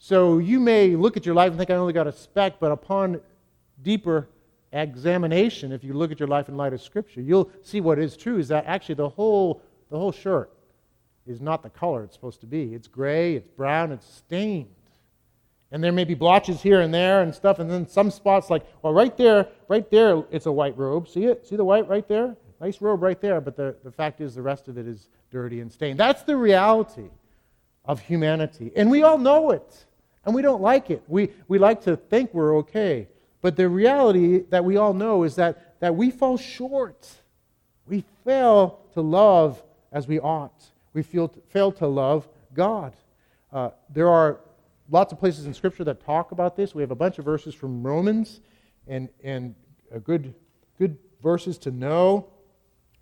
[0.00, 2.72] So you may look at your life and think, I only got a speck, but
[2.72, 3.20] upon
[3.80, 4.28] deeper
[4.72, 8.16] examination, if you look at your life in light of Scripture, you'll see what is
[8.16, 10.50] true is that actually the whole, the whole shirt
[11.28, 12.74] is not the color it's supposed to be.
[12.74, 14.74] It's gray, it's brown, it's stained.
[15.70, 18.66] And there may be blotches here and there and stuff, and then some spots like,
[18.82, 21.06] well, right there, right there, it's a white robe.
[21.06, 21.46] See it?
[21.46, 22.34] See the white right there?
[22.60, 25.60] Nice robe right there, but the, the fact is the rest of it is dirty
[25.60, 25.98] and stained.
[25.98, 27.08] That's the reality
[27.84, 28.70] of humanity.
[28.76, 29.86] And we all know it.
[30.24, 31.02] And we don't like it.
[31.08, 33.08] We, we like to think we're okay.
[33.40, 37.08] But the reality that we all know is that, that we fall short.
[37.86, 40.66] We fail to love as we ought.
[40.92, 42.92] We feel, fail to love God.
[43.50, 44.40] Uh, there are
[44.90, 46.74] lots of places in Scripture that talk about this.
[46.74, 48.40] We have a bunch of verses from Romans
[48.86, 49.54] and, and
[50.04, 50.34] good,
[50.78, 52.28] good verses to know.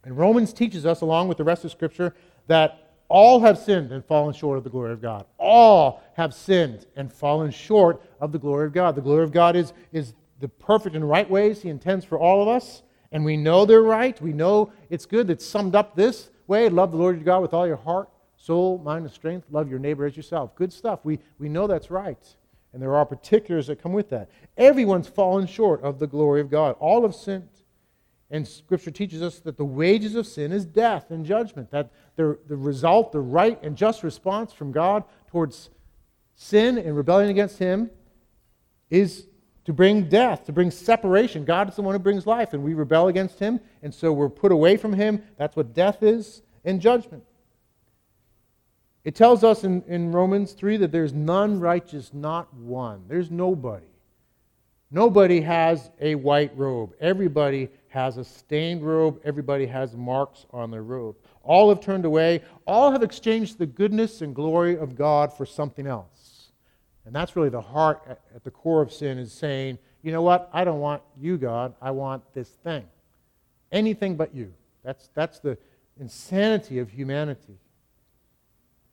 [0.05, 2.15] And Romans teaches us, along with the rest of Scripture,
[2.47, 5.25] that all have sinned and fallen short of the glory of God.
[5.39, 8.95] All have sinned and fallen short of the glory of God.
[8.95, 12.43] The glory of God is, is the perfect and right ways He intends for all
[12.43, 12.83] of us.
[13.11, 14.21] And we know they're right.
[14.21, 15.31] We know it's good.
[15.31, 18.79] It's summed up this way love the Lord your God with all your heart, soul,
[18.79, 19.47] mind, and strength.
[19.51, 20.55] Love your neighbor as yourself.
[20.57, 21.01] Good stuff.
[21.05, 22.37] We, we know that's right.
[22.73, 24.29] And there are particulars that come with that.
[24.57, 26.77] Everyone's fallen short of the glory of God.
[26.81, 27.49] All have sinned.
[28.31, 31.71] And Scripture teaches us that the wages of sin is death and judgment.
[31.71, 35.71] That the, the result, the right and just response from God towards
[36.35, 37.91] sin and rebellion against Him
[38.91, 39.27] is
[39.65, 41.45] to bring death, to bring separation.
[41.45, 44.31] God is the one who brings life, and we rebel against Him, and so we're
[44.31, 45.23] put away from Him.
[45.37, 47.25] That's what death is, and judgment.
[49.05, 53.05] It tells us in, in Romans 3 that there's none righteous, not one.
[53.09, 53.87] There's nobody.
[54.91, 56.95] Nobody has a white robe.
[57.01, 59.21] Everybody has a stained robe.
[59.25, 61.17] Everybody has marks on their robe.
[61.43, 62.43] All have turned away.
[62.65, 66.53] All have exchanged the goodness and glory of God for something else.
[67.05, 70.49] And that's really the heart at the core of sin is saying, you know what?
[70.53, 71.75] I don't want you, God.
[71.83, 72.85] I want this thing.
[73.73, 74.55] Anything but you.
[74.85, 75.59] That's, that's the
[75.99, 77.59] insanity of humanity.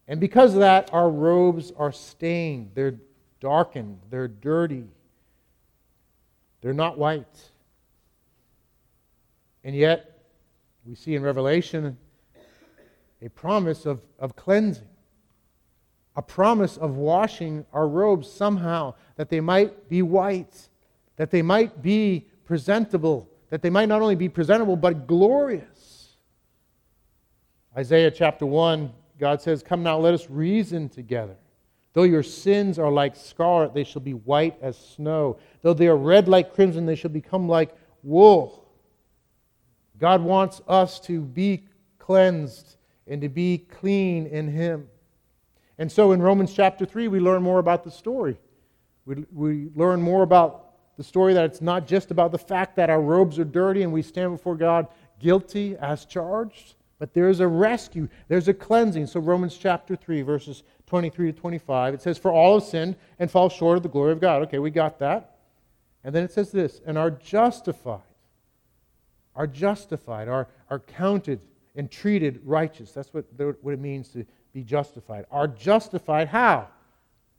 [0.08, 2.72] And because of that, our robes are stained.
[2.74, 2.96] They're
[3.40, 4.00] darkened.
[4.10, 4.88] They're dirty.
[6.62, 7.52] They're not white.
[9.66, 10.22] And yet,
[10.86, 11.98] we see in Revelation
[13.20, 14.88] a promise of, of cleansing,
[16.16, 20.70] a promise of washing our robes somehow, that they might be white,
[21.16, 26.16] that they might be presentable, that they might not only be presentable, but glorious.
[27.76, 31.38] Isaiah chapter 1, God says, Come now, let us reason together.
[31.94, 35.40] Though your sins are like scarlet, they shall be white as snow.
[35.64, 38.65] Though they are red like crimson, they shall become like wool.
[40.00, 41.64] God wants us to be
[42.00, 42.78] cleansed
[43.08, 44.88] and to be clean in Him.
[45.78, 48.38] And so in Romans chapter 3, we learn more about the story.
[49.06, 50.62] We, we learn more about
[50.98, 53.92] the story that it's not just about the fact that our robes are dirty and
[53.92, 54.88] we stand before God
[55.20, 59.08] guilty as charged, but there's a rescue, there's a cleansing.
[59.08, 63.30] So, Romans chapter 3, verses 23 to 25, it says, For all have sinned and
[63.30, 64.44] fall short of the glory of God.
[64.44, 65.38] Okay, we got that.
[66.04, 68.02] And then it says this, and are justified
[69.36, 71.42] are justified, are, are counted
[71.76, 72.92] and treated righteous.
[72.92, 73.26] That's what,
[73.62, 75.26] what it means to be justified.
[75.32, 76.68] Are justified how?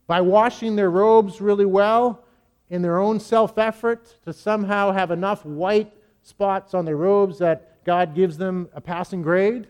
[0.05, 2.23] By washing their robes really well
[2.69, 7.83] in their own self effort to somehow have enough white spots on their robes that
[7.83, 9.67] God gives them a passing grade?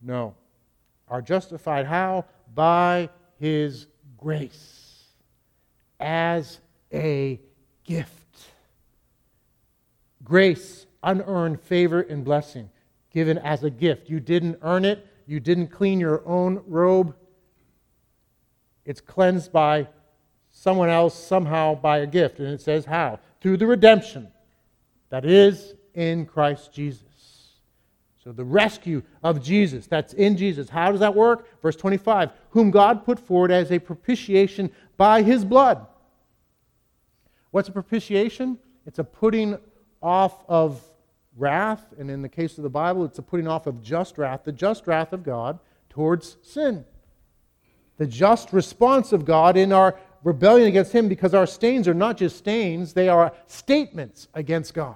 [0.00, 0.34] No.
[1.08, 2.24] Are justified how?
[2.54, 5.04] By His grace
[6.00, 6.60] as
[6.92, 7.40] a
[7.84, 8.12] gift.
[10.24, 12.70] Grace unearned favor and blessing
[13.10, 14.10] given as a gift.
[14.10, 17.14] You didn't earn it, you didn't clean your own robe.
[18.84, 19.88] It's cleansed by
[20.52, 22.38] someone else, somehow by a gift.
[22.38, 23.18] And it says how?
[23.40, 24.28] Through the redemption
[25.10, 27.02] that is in Christ Jesus.
[28.22, 30.68] So the rescue of Jesus, that's in Jesus.
[30.68, 31.60] How does that work?
[31.62, 35.86] Verse 25 Whom God put forward as a propitiation by his blood.
[37.50, 38.58] What's a propitiation?
[38.84, 39.58] It's a putting
[40.06, 40.80] off of
[41.36, 44.44] wrath, and in the case of the Bible, it's a putting off of just wrath,
[44.44, 45.58] the just wrath of God
[45.90, 46.84] towards sin.
[47.96, 52.18] The just response of God in our rebellion against Him because our stains are not
[52.18, 54.94] just stains, they are statements against God.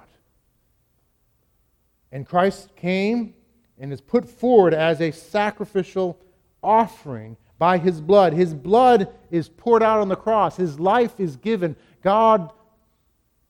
[2.13, 3.35] And Christ came
[3.81, 6.21] and is put forward as a sacrificial
[6.63, 8.33] offering by His blood.
[8.33, 11.75] His blood is poured out on the cross, His life is given.
[12.01, 12.53] God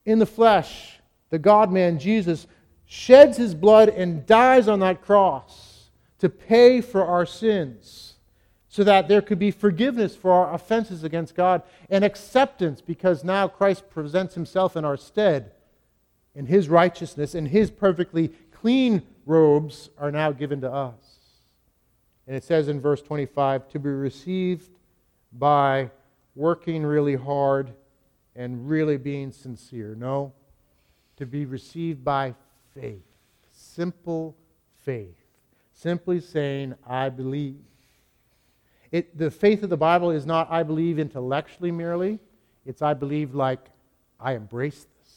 [0.05, 1.00] in the flesh,
[1.31, 2.45] the God man Jesus,
[2.85, 5.89] sheds his blood and dies on that cross
[6.19, 8.13] to pay for our sins
[8.67, 13.47] so that there could be forgiveness for our offenses against God and acceptance because now
[13.47, 15.53] Christ presents himself in our stead
[16.35, 21.19] and his righteousness and his perfectly clean robes are now given to us.
[22.27, 24.69] And it says in verse 25 to be received
[25.33, 25.91] by
[26.35, 27.73] working really hard
[28.35, 29.95] and really being sincere.
[29.95, 30.33] No,
[31.21, 32.33] to be received by
[32.73, 33.05] faith.
[33.51, 34.35] Simple
[34.83, 35.13] faith.
[35.71, 37.61] Simply saying, I believe.
[38.91, 42.17] It, the faith of the Bible is not, I believe intellectually merely.
[42.65, 43.59] It's, I believe like,
[44.19, 45.13] I embrace this.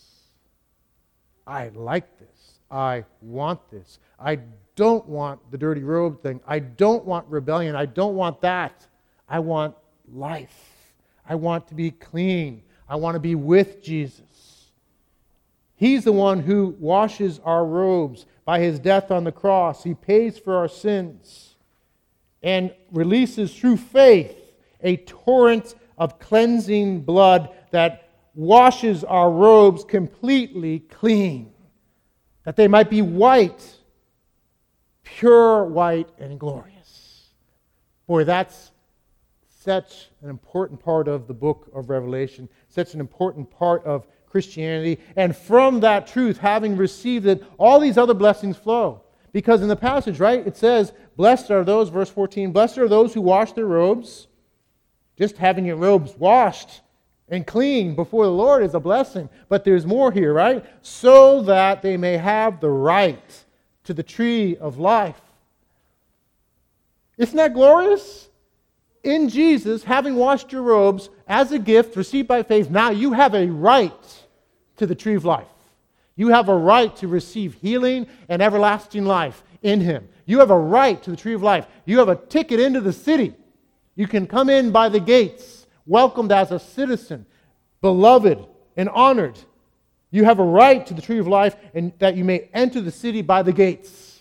[1.47, 2.59] I like this.
[2.71, 3.99] I want this.
[4.21, 4.41] I
[4.77, 6.39] don't want the dirty robe thing.
[6.47, 7.77] I don't want rebellion.
[7.77, 8.87] I don't want that.
[9.27, 9.75] I want
[10.13, 10.95] life.
[11.27, 12.63] I want to be clean.
[12.87, 14.34] I want to be with Jesus.
[15.77, 19.83] He's the one who washes our robes by his death on the cross.
[19.83, 21.57] He pays for our sins
[22.43, 24.37] and releases through faith
[24.83, 31.53] a torrent of cleansing blood that washes our robes completely clean,
[32.45, 33.77] that they might be white,
[35.03, 37.31] pure white, and glorious.
[38.07, 38.73] Boy, that's
[39.49, 44.99] such an important part of the book of Revelation, such an important part of Christianity.
[45.15, 49.03] And from that truth, having received it, all these other blessings flow.
[49.33, 53.15] Because in the passage, right, it says, Blessed are those, verse 14, blessed are those
[53.15, 54.27] who wash their robes.
[55.17, 56.81] Just having your robes washed
[57.29, 59.29] and clean before the Lord is a blessing.
[59.49, 60.65] But there's more here, right?
[60.83, 63.45] So that they may have the right
[63.85, 65.21] to the tree of life.
[67.19, 68.29] Isn't that glorious?
[69.05, 73.37] In Jesus, having washed your robes as a gift received by faith, now you have
[73.37, 74.24] a right
[74.77, 75.49] to the tree of life.
[76.17, 80.09] You have a right to receive healing and everlasting life in Him.
[80.27, 81.67] You have a right to the tree of life.
[81.85, 83.35] You have a ticket into the city.
[83.97, 87.27] You can come in by the gates, welcomed as a citizen,
[87.81, 88.47] beloved
[88.77, 89.39] and honored.
[90.11, 92.91] You have a right to the tree of life and that you may enter the
[92.91, 94.14] city by the gates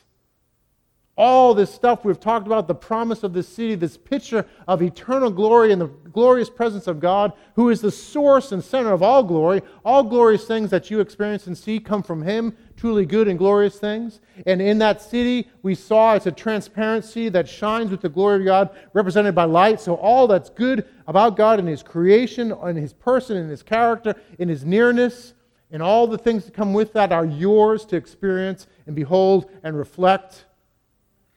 [1.15, 5.29] all this stuff we've talked about, the promise of this city, this picture of eternal
[5.29, 9.21] glory and the glorious presence of God, who is the source and center of all
[9.23, 9.61] glory.
[9.85, 13.77] All glorious things that you experience and see come from Him, truly good and glorious
[13.77, 14.21] things.
[14.47, 18.45] And in that city, we saw it's a transparency that shines with the glory of
[18.45, 19.79] God, represented by light.
[19.79, 24.15] So, all that's good about God and His creation, and His person, and His character,
[24.39, 25.35] in His nearness,
[25.69, 29.77] and all the things that come with that are yours to experience and behold and
[29.77, 30.45] reflect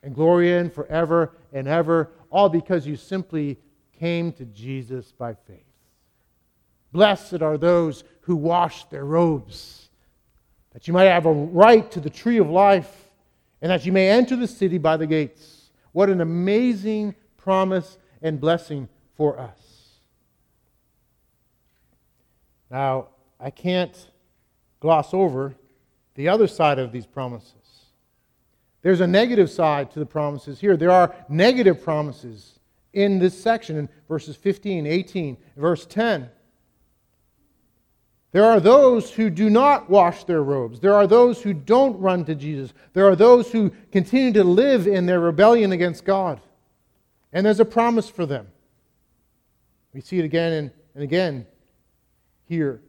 [0.07, 3.59] and glory in forever and ever, all because you simply
[3.99, 5.65] came to Jesus by faith.
[6.93, 9.89] Blessed are those who wash their robes,
[10.73, 13.11] that you might have a right to the tree of life,
[13.61, 15.71] and that you may enter the city by the gates.
[15.91, 19.59] What an amazing promise and blessing for us.
[22.71, 23.09] Now,
[23.41, 24.11] I can't
[24.79, 25.57] gloss over
[26.15, 27.66] the other side of these promises.
[28.87, 30.77] There's a negative side to the promises here.
[30.77, 32.61] There are negative promises
[32.93, 36.31] in this section in verses 15, 18, verse 10.
[38.31, 40.79] There are those who do not wash their robes.
[40.79, 42.75] There are those who don't run to Jesus.
[42.93, 46.41] There are those who continue to live in their rebellion against God.
[47.33, 48.47] And there's a promise for them.
[49.95, 51.45] We see it again and, again
[52.45, 52.83] here.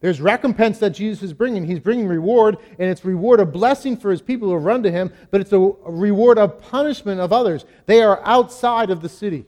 [0.00, 1.64] There's recompense that Jesus is bringing.
[1.64, 5.12] He's bringing reward, and it's reward of blessing for his people who run to him,
[5.30, 7.64] but it's a reward of punishment of others.
[7.86, 9.46] They are outside of the city.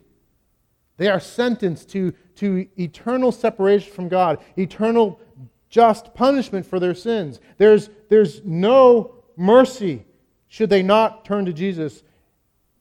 [0.96, 5.20] They are sentenced to, to eternal separation from God, eternal
[5.68, 7.40] just punishment for their sins.
[7.56, 10.04] There's, there's no mercy
[10.48, 12.02] should they not turn to Jesus.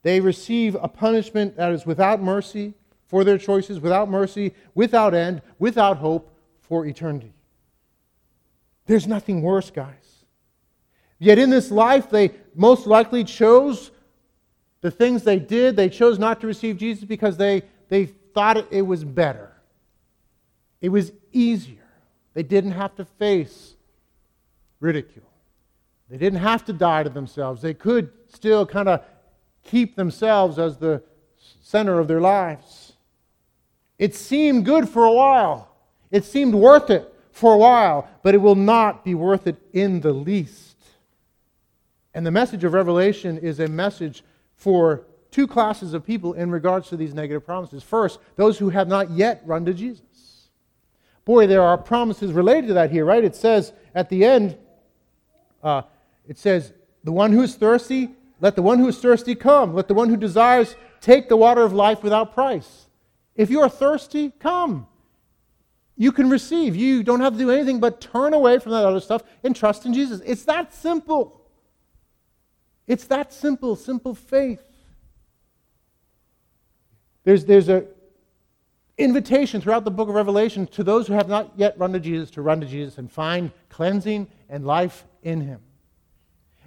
[0.02, 2.74] They receive a punishment that is without mercy
[3.06, 7.34] for their choices, without mercy, without end, without hope for eternity.
[8.90, 10.26] There's nothing worse, guys.
[11.20, 13.92] Yet in this life, they most likely chose
[14.82, 15.76] the things they did.
[15.76, 19.52] They chose not to receive Jesus because they, they thought it, was better.
[20.82, 21.86] It was easier.
[22.34, 23.76] They didn't have to face
[24.80, 25.30] ridicule.
[26.10, 27.62] They didn't have to die to themselves.
[27.62, 29.04] They could still kind of
[29.64, 31.04] keep themselves as the
[31.62, 32.94] center of their lives.
[34.00, 35.76] It seemed good for a while,
[36.10, 40.02] it seemed worth it for a while, but it will not be worth it in
[40.02, 40.76] the least.
[42.14, 44.26] And the message of Revelation is a message
[44.56, 47.82] for two classes of people in regards to these negative promises.
[47.82, 50.50] First, those who have not yet run to Jesus.
[51.24, 53.24] Boy, there are promises related to that here, right?
[53.24, 54.58] It says at the end,
[55.64, 55.84] uh,
[56.28, 56.74] it says,
[57.06, 58.10] The one who is thirsty,
[58.42, 59.74] let the one who is thirsty come.
[59.74, 62.88] Let the one who desires take the water of life without price.
[63.36, 64.88] If you are thirsty, come
[66.00, 66.78] you can receive.
[66.78, 69.86] You don't have to do anything but turn away from that other stuff and trust
[69.86, 70.22] in Jesus.
[70.26, 71.42] It's that simple.
[72.88, 74.64] It's that simple, simple faith.
[77.26, 77.86] There's, there's a
[78.98, 82.32] invitation throughout the book of Revelation to those who have not yet run to Jesus
[82.32, 85.60] to run to Jesus and find cleansing and life in him.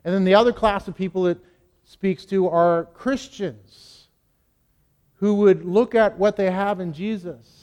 [0.05, 1.39] And then the other class of people it
[1.85, 4.09] speaks to are Christians
[5.15, 7.62] who would look at what they have in Jesus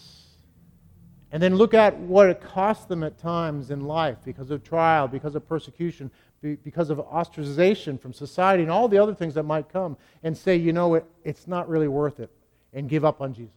[1.31, 5.07] and then look at what it costs them at times in life because of trial,
[5.07, 6.09] because of persecution,
[6.41, 10.55] because of ostracization from society, and all the other things that might come, and say,
[10.55, 12.31] you know, it, it's not really worth it,
[12.73, 13.53] and give up on Jesus.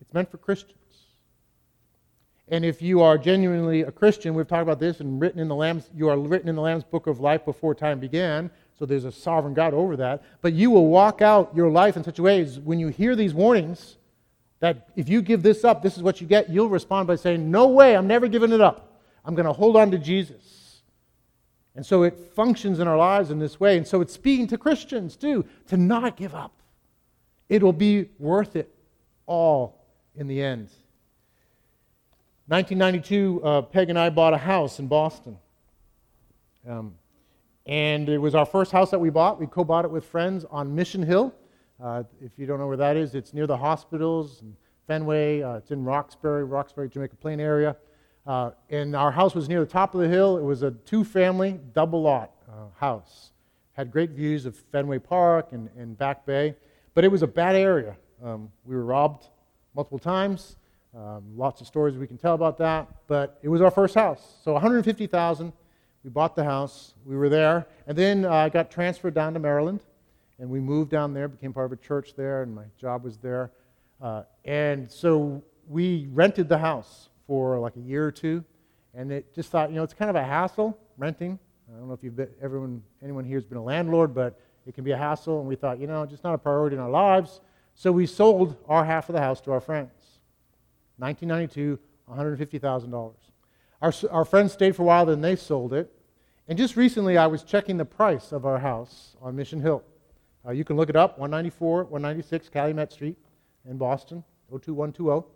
[0.00, 0.78] It's meant for Christians.
[2.48, 5.54] And if you are genuinely a Christian, we've talked about this and written in the
[5.54, 8.50] Lamb's, you are written in the Lamb's book of life before time began.
[8.78, 10.22] So there's a sovereign God over that.
[10.42, 13.16] But you will walk out your life in such a way as when you hear
[13.16, 13.96] these warnings,
[14.60, 17.50] that if you give this up, this is what you get, you'll respond by saying,
[17.50, 19.00] No way, I'm never giving it up.
[19.24, 20.80] I'm going to hold on to Jesus.
[21.74, 23.76] And so it functions in our lives in this way.
[23.76, 26.52] And so it's speaking to Christians too, to not give up.
[27.48, 28.74] It will be worth it
[29.26, 29.84] all
[30.14, 30.70] in the end.
[32.48, 35.36] 1992, uh, Peg and I bought a house in Boston.
[36.66, 36.94] Um,
[37.66, 39.40] and it was our first house that we bought.
[39.40, 41.34] We co bought it with friends on Mission Hill.
[41.82, 44.54] Uh, if you don't know where that is, it's near the hospitals and
[44.86, 45.42] Fenway.
[45.42, 47.76] Uh, it's in Roxbury, Roxbury, Jamaica Plain area.
[48.26, 50.36] Uh, and our house was near the top of the hill.
[50.36, 53.32] It was a two family, double lot uh, house.
[53.74, 56.54] Had great views of Fenway Park and, and Back Bay.
[56.94, 57.96] But it was a bad area.
[58.24, 59.26] Um, we were robbed
[59.74, 60.56] multiple times.
[60.96, 62.88] Um, lots of stories we can tell about that.
[63.06, 64.38] But it was our first house.
[64.42, 65.52] So 150000
[66.02, 66.94] we bought the house.
[67.04, 67.66] We were there.
[67.88, 69.80] And then uh, I got transferred down to Maryland.
[70.38, 73.16] And we moved down there, became part of a church there, and my job was
[73.18, 73.52] there.
[74.00, 78.44] Uh, and so we rented the house for like a year or two.
[78.94, 81.38] And it just thought, you know, it's kind of a hassle renting.
[81.68, 84.74] I don't know if you've been, everyone, anyone here has been a landlord, but it
[84.74, 85.40] can be a hassle.
[85.40, 87.40] And we thought, you know, just not a priority in our lives.
[87.74, 89.90] So we sold our half of the house to our friends.
[90.98, 91.78] 1992,
[92.10, 93.14] $150,000.
[93.82, 95.92] Our, our friends stayed for a while, then they sold it.
[96.48, 99.82] And just recently, I was checking the price of our house on Mission Hill.
[100.46, 103.16] Uh, you can look it up 194, 196 Calumet Street
[103.68, 105.26] in Boston, 02120.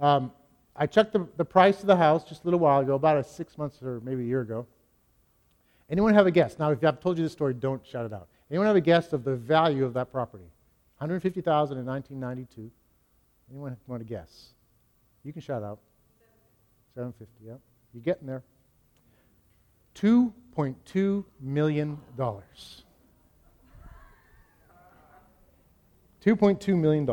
[0.00, 0.32] Um,
[0.74, 3.58] I checked the, the price of the house just a little while ago, about six
[3.58, 4.66] months or maybe a year ago.
[5.90, 6.58] Anyone have a guess?
[6.58, 8.28] Now, if I've told you this story, don't shout it out.
[8.50, 10.44] Anyone have a guess of the value of that property?
[10.98, 12.70] 150,000 in 1992.
[13.50, 14.48] Anyone want to guess?
[15.22, 15.78] You can shout out.
[16.94, 17.54] 750, yeah.
[17.92, 18.42] You're getting there.
[19.94, 21.98] $2.2 million.
[26.24, 27.08] $2.2 million.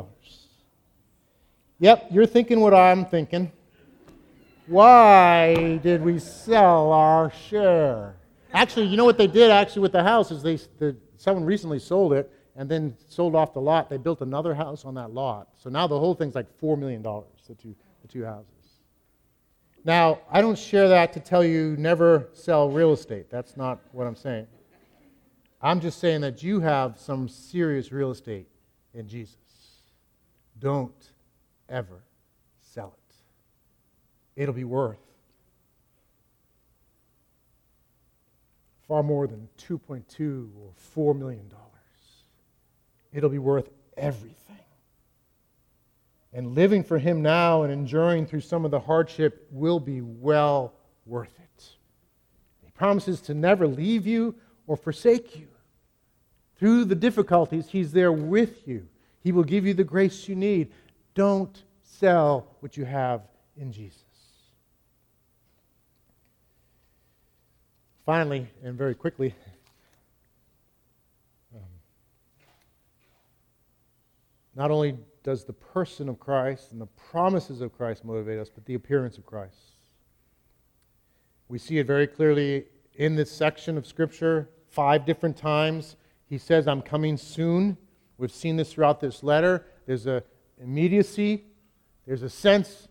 [1.79, 3.51] Yep, you're thinking what I'm thinking.
[4.67, 8.15] Why did we sell our share?
[8.53, 11.79] Actually, you know what they did actually with the house is they the, someone recently
[11.79, 13.89] sold it and then sold off the lot.
[13.89, 15.49] They built another house on that lot.
[15.57, 18.47] So now the whole thing's like $4 million, the two, the two houses.
[19.83, 23.29] Now, I don't share that to tell you never sell real estate.
[23.29, 24.47] That's not what I'm saying.
[25.61, 28.47] I'm just saying that you have some serious real estate
[28.93, 29.37] in Jesus.
[30.59, 31.11] Don't
[31.69, 32.03] ever
[32.61, 34.41] sell it.
[34.41, 34.99] It'll be worth
[38.91, 41.61] far more than 2.2 or 4 million dollars.
[43.13, 44.35] It'll be worth everything.
[46.33, 50.73] And living for him now and enduring through some of the hardship will be well
[51.05, 51.69] worth it.
[52.61, 54.35] He promises to never leave you
[54.67, 55.47] or forsake you.
[56.61, 58.87] Through the difficulties, He's there with you.
[59.23, 60.71] He will give you the grace you need.
[61.15, 63.23] Don't sell what you have
[63.57, 64.03] in Jesus.
[68.05, 69.33] Finally, and very quickly,
[71.55, 71.61] um,
[74.55, 78.67] not only does the person of Christ and the promises of Christ motivate us, but
[78.67, 79.55] the appearance of Christ.
[81.47, 85.95] We see it very clearly in this section of Scripture, five different times.
[86.31, 87.75] He says, I'm coming soon.
[88.17, 89.65] We've seen this throughout this letter.
[89.85, 90.23] There's a
[90.63, 91.43] immediacy,
[92.07, 92.87] there's a sense,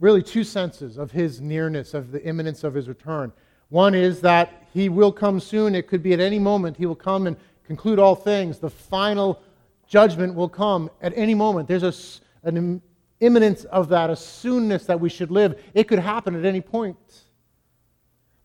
[0.00, 3.32] really two senses of his nearness, of the imminence of his return.
[3.68, 5.76] One is that he will come soon.
[5.76, 6.76] It could be at any moment.
[6.76, 8.58] He will come and conclude all things.
[8.58, 9.40] The final
[9.86, 11.68] judgment will come at any moment.
[11.68, 12.82] There's a, an
[13.20, 15.62] imminence of that, a soonness that we should live.
[15.72, 16.96] It could happen at any point.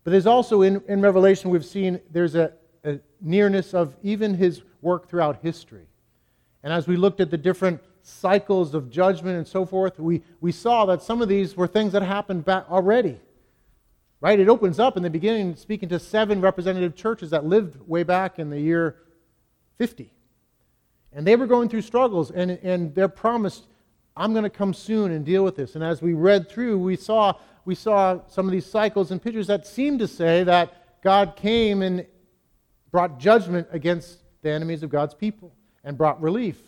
[0.04, 2.52] But there's also in, in Revelation, we've seen there's a,
[2.84, 5.86] a nearness of even his work throughout history.
[6.62, 10.52] And as we looked at the different cycles of judgment and so forth, we, we
[10.52, 13.20] saw that some of these were things that happened back already.
[14.20, 14.38] Right?
[14.38, 18.38] It opens up in the beginning speaking to seven representative churches that lived way back
[18.38, 18.96] in the year
[19.78, 20.12] 50.
[21.12, 23.66] And they were going through struggles, and, and they're promised,
[24.16, 25.74] I'm going to come soon and deal with this.
[25.74, 29.48] And as we read through, we saw, we saw some of these cycles and pictures
[29.48, 32.06] that seemed to say that God came and
[32.92, 36.58] brought judgment against the enemies of God's people and brought relief.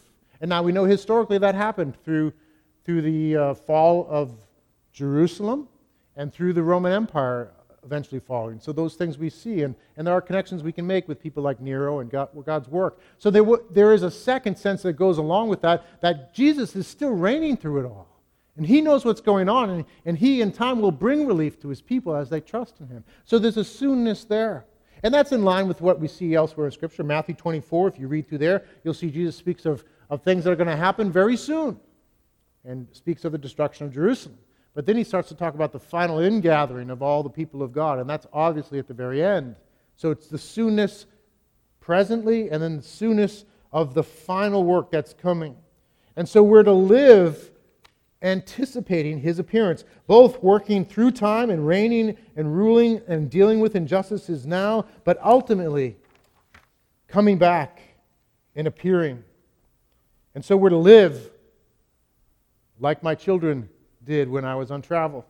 [0.41, 2.33] And now we know historically that happened through,
[2.85, 4.33] through the uh, fall of
[4.93, 5.69] Jerusalem
[6.17, 7.53] and through the Roman Empire
[7.85, 8.59] eventually falling.
[8.61, 11.43] So those things we see, and, and there are connections we can make with people
[11.43, 12.99] like Nero and God, God's work.
[13.19, 16.75] So there, w- there is a second sense that goes along with that, that Jesus
[16.75, 18.09] is still reigning through it all.
[18.57, 21.69] And he knows what's going on, and, and he in time will bring relief to
[21.69, 23.05] his people as they trust in him.
[23.25, 24.65] So there's a soonness there.
[25.05, 27.05] And that's in line with what we see elsewhere in Scripture.
[27.05, 30.51] Matthew 24, if you read through there, you'll see Jesus speaks of, of things that
[30.51, 31.79] are going to happen very soon
[32.65, 34.39] and speaks of the destruction of Jerusalem.
[34.75, 37.71] But then he starts to talk about the final ingathering of all the people of
[37.71, 39.57] God, and that's obviously at the very end.
[39.97, 41.05] So it's the soonness
[41.81, 45.55] presently and then the soonness of the final work that's coming.
[46.17, 47.51] And so we're to live
[48.25, 54.47] anticipating his appearance, both working through time and reigning and ruling and dealing with injustices
[54.47, 55.97] now, but ultimately
[57.07, 57.81] coming back
[58.57, 59.23] and appearing.
[60.35, 61.31] And so we're to live
[62.81, 63.69] like my children
[64.03, 65.25] did when I was on travel,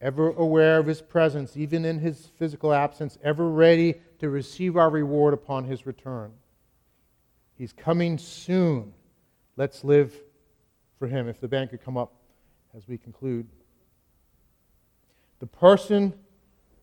[0.00, 4.90] ever aware of his presence, even in his physical absence, ever ready to receive our
[4.90, 6.32] reward upon his return.
[7.56, 8.92] He's coming soon.
[9.56, 10.18] Let's live
[10.98, 11.28] for him.
[11.28, 12.12] If the band could come up
[12.76, 13.46] as we conclude.
[15.40, 16.12] The person,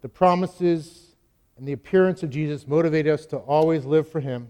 [0.01, 1.15] the promises,
[1.57, 4.49] and the appearance of Jesus motivate us to always live for him,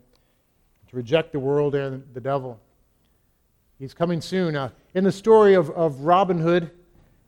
[0.89, 2.59] to reject the world and the devil.
[3.79, 4.55] He's coming soon.
[4.55, 6.71] Uh, in the story of, of Robin Hood,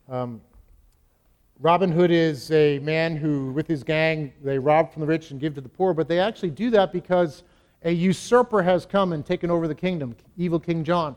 [0.10, 0.42] um,
[1.60, 5.40] Robin Hood is a man who, with his gang, they rob from the rich and
[5.40, 7.44] give to the poor, but they actually do that because
[7.84, 11.16] a usurper has come and taken over the kingdom, evil King John.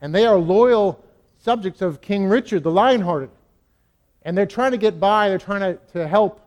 [0.00, 1.04] And they are loyal
[1.38, 3.30] subjects of King Richard, the Lionhearted.
[4.22, 6.40] And they're trying to get by, they're trying to, to help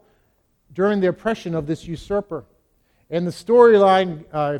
[0.73, 2.45] during the oppression of this usurper.
[3.09, 4.59] And the storyline uh,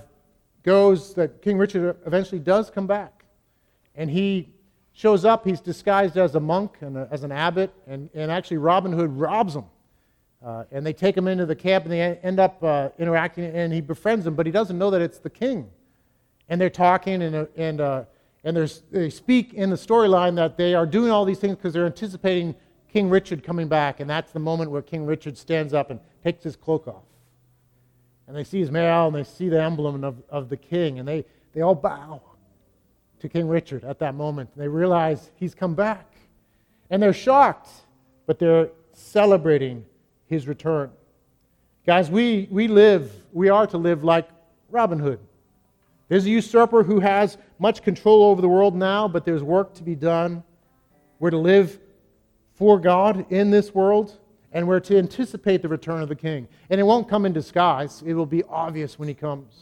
[0.64, 3.26] goes that King Richard eventually does come back.
[3.96, 4.50] And he
[4.94, 8.58] shows up, he's disguised as a monk and a, as an abbot, and, and actually
[8.58, 9.66] Robin Hood robs him.
[10.44, 13.72] Uh, and they take him into the camp and they end up uh, interacting, and
[13.72, 15.70] he befriends them, but he doesn't know that it's the king.
[16.50, 18.04] And they're talking, and, uh, and, uh,
[18.44, 18.58] and
[18.92, 22.56] they speak in the storyline that they are doing all these things because they're anticipating
[22.92, 26.44] King Richard coming back, and that's the moment where King Richard stands up and takes
[26.44, 27.04] his cloak off.
[28.28, 31.08] And they see his mail, and they see the emblem of, of the king, and
[31.08, 32.22] they, they all bow
[33.20, 34.50] to King Richard at that moment.
[34.58, 36.08] They realize he's come back.
[36.90, 37.70] And they're shocked,
[38.26, 39.86] but they're celebrating
[40.26, 40.92] his return.
[41.86, 44.28] Guys, we, we live, we are to live like
[44.70, 45.20] Robin Hood.
[46.12, 49.82] There's a usurper who has much control over the world now, but there's work to
[49.82, 50.44] be done.
[51.20, 51.80] We're to live
[52.56, 54.20] for God in this world,
[54.52, 56.50] and we're to anticipate the return of the king.
[56.70, 59.54] And it won't come in disguise, it will be obvious when he comes.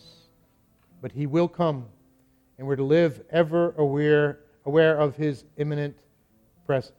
[1.04, 1.86] But he will come
[2.58, 6.00] and we're to live ever aware, aware of his imminent
[6.66, 6.96] presence.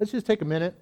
[0.00, 0.74] Let's just take a minute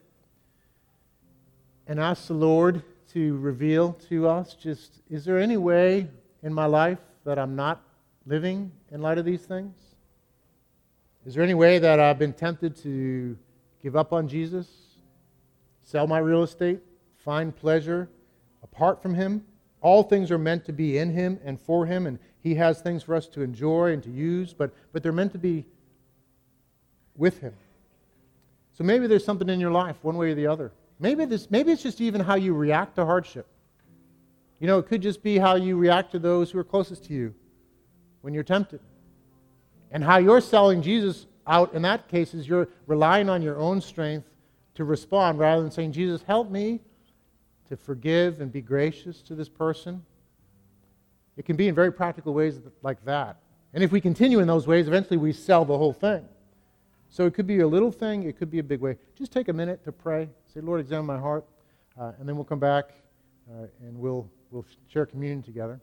[1.87, 2.83] and ask the Lord
[3.13, 6.09] to reveal to us just is there any way
[6.43, 7.83] in my life that I'm not
[8.27, 9.77] living in light of these things?
[11.27, 13.37] Is there any way that I've been tempted to
[13.83, 14.69] give up on Jesus,
[15.85, 16.81] sell my real estate,
[17.25, 18.09] find pleasure
[18.63, 19.45] apart from Him?
[19.81, 23.03] All things are meant to be in Him and for Him, and He has things
[23.03, 25.65] for us to enjoy and to use, but, but they're meant to be
[27.17, 27.55] with Him.
[28.73, 30.73] So maybe there's something in your life, one way or the other.
[31.03, 33.49] Maybe, this, maybe it's just even how you react to hardship.
[34.61, 37.13] You know, it could just be how you react to those who are closest to
[37.13, 37.35] you
[38.21, 38.79] when you're tempted.
[39.91, 43.81] And how you're selling Jesus out in that case is you're relying on your own
[43.81, 44.29] strength
[44.77, 46.79] to respond rather than saying, Jesus, help me
[47.69, 50.05] to forgive and be gracious to this person.
[51.37, 53.39] It can be in very practical ways like that.
[53.75, 56.25] And if we continue in those ways, eventually we sell the whole thing.
[57.13, 58.97] So it could be a little thing, it could be a big way.
[59.15, 60.31] Just take a minute to pray.
[60.47, 61.45] Say, Lord, examine my heart.
[62.01, 62.93] Uh, and then we'll come back
[63.51, 65.79] uh, and we'll, we'll share communion together.